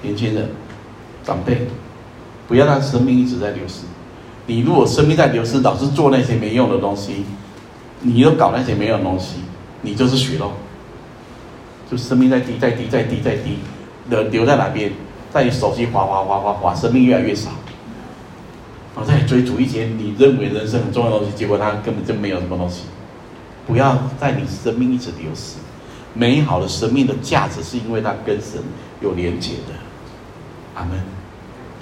[0.00, 0.48] 年轻人、
[1.22, 1.66] 长辈，
[2.48, 3.82] 不要让生命一直在流失。
[4.46, 7.26] 你如果生命在流失，老是做那些没用的东西，
[8.00, 9.40] 你又搞那些没用的东西，
[9.82, 10.52] 你就是血肉，
[11.90, 13.58] 就生命在滴、在滴、在滴、在滴，
[14.08, 14.90] 的留在哪边？
[15.32, 17.50] 在你手机滑滑滑滑滑，生命越来越少。
[18.94, 22.82] 然后再追逐一些你认为人生很重要的东西，结果它根本就没有什么东西。
[23.66, 25.56] 不要在你生命一直流失。
[26.14, 28.60] 美好的生命的价值，是因为它跟神
[29.00, 29.72] 有连结的。
[30.74, 31.02] 阿门。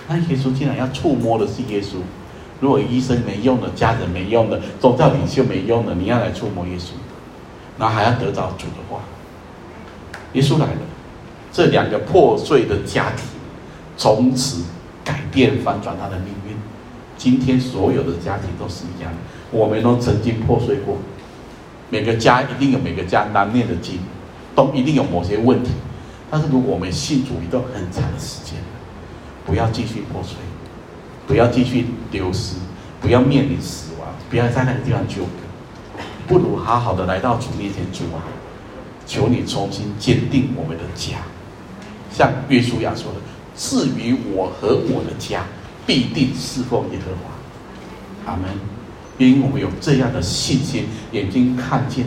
[0.06, 1.96] 那耶稣既然要触摸的是耶稣，
[2.60, 6.90] 如果医生没用的，家人没用的，宗教领袖没用的，你要来触摸耶稣，
[7.80, 9.00] 然后还要得着主的话，
[10.34, 10.82] 耶稣来了，
[11.50, 13.24] 这两个破碎的家庭
[13.96, 14.62] 从此
[15.02, 16.54] 改变翻转他的命运。
[17.16, 19.18] 今天所有的家庭都是一样的，
[19.50, 20.98] 我们都曾经破碎过，
[21.88, 23.98] 每个家一定有每个家难念的经。
[24.52, 25.70] 都一定有某些问题，
[26.28, 28.58] 但是如果我们信主一段很长的时间，
[29.46, 30.36] 不要继续破碎，
[31.26, 32.56] 不要继续丢失，
[33.00, 35.30] 不要面临死亡，不要在那个地方纠葛，
[36.30, 38.22] 不如好好的来到主面前，主啊，
[39.04, 41.16] 求你重新坚定我们的家，
[42.16, 43.18] 像约书亚说的
[43.58, 45.42] ：“至于我和我的家，
[45.84, 48.48] 必定侍奉耶和华。”阿门。
[49.18, 52.06] 因为我们有这样的信心，眼睛看见。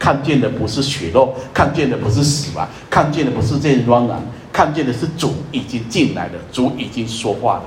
[0.00, 4.20] 看见的不是血肉，看见的不是死亡，看见的不是这些软弱，
[4.52, 7.62] 看见的是主已经进来了，主已经说话了。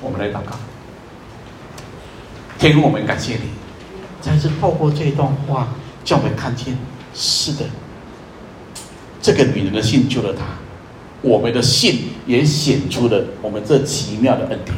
[0.00, 0.56] 我们来祷告，
[2.58, 3.42] 天父，我们感谢你，
[4.22, 5.68] 才是透过这段话，
[6.02, 6.78] 叫我们看见，
[7.12, 7.64] 是的，
[9.20, 10.44] 这个女人的信救了她，
[11.20, 14.74] 我们的信也显出了我们这奇妙的恩典。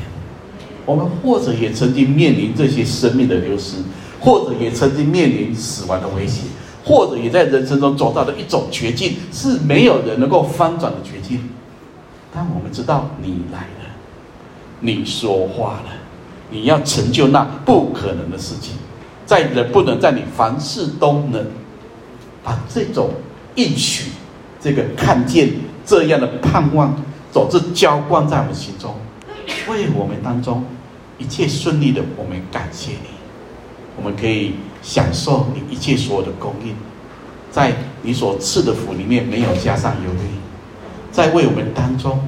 [0.86, 3.76] 我们或者也曾经面临这些生命的流失，
[4.20, 6.40] 或者也曾经面临死亡的威胁。
[6.86, 11.48] 或者也在人生中走到的一种绝境，是没有人能够翻转的绝境。
[12.30, 13.90] 但我们知道你来了，
[14.80, 15.92] 你说话了，
[16.50, 18.74] 你要成就那不可能的事情。
[19.34, 21.44] 在人不能，在你凡事都能，
[22.44, 23.10] 把这种
[23.56, 24.12] 应许，
[24.60, 25.50] 这个看见
[25.84, 26.94] 这样的盼望，
[27.32, 28.94] 总是浇灌在我们心中，
[29.66, 30.64] 为我们当中
[31.18, 33.08] 一切顺利的，我们感谢你，
[33.96, 36.72] 我们可以享受你一切所有的供应，
[37.50, 37.72] 在
[38.02, 40.20] 你所赐的福里面没有加上忧虑，
[41.10, 42.20] 在为我们当中，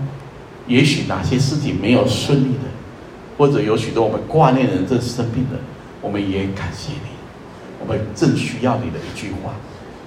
[0.66, 2.66] 也许哪些事情没有顺利的。
[3.38, 5.58] 或者有许多我们挂念的人正生病的，
[6.06, 7.10] 我们也感谢你。
[7.80, 9.54] 我们正需要你的一句话，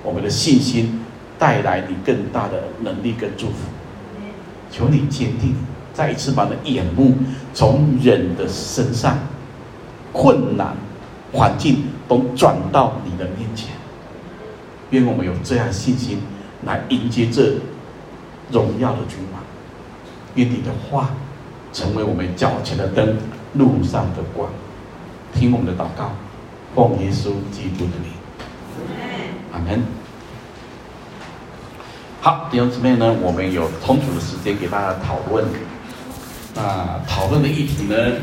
[0.01, 1.01] 我们的信心
[1.37, 3.67] 带来你更大的能力跟祝福。
[4.71, 5.57] 求你坚定，
[5.93, 7.13] 再一次把你的眼目
[7.53, 9.19] 从人的身上，
[10.13, 10.73] 困难
[11.33, 13.71] 环境都转到你的面前。
[14.91, 16.21] 愿我们有这样信心
[16.65, 17.55] 来迎接这
[18.49, 19.43] 荣耀的君王。
[20.35, 21.09] 愿你的话。
[21.71, 23.15] 成为我们脚前的灯，
[23.53, 24.49] 路上的光。
[25.39, 26.11] 听我们的祷告，
[26.75, 28.11] 奉耶稣基督的名，
[29.53, 29.81] 阿门。
[32.19, 35.45] 好，弟兄姊妹呢，我们有充足的时间给大家讨论。
[36.53, 37.95] 那讨论的议题呢，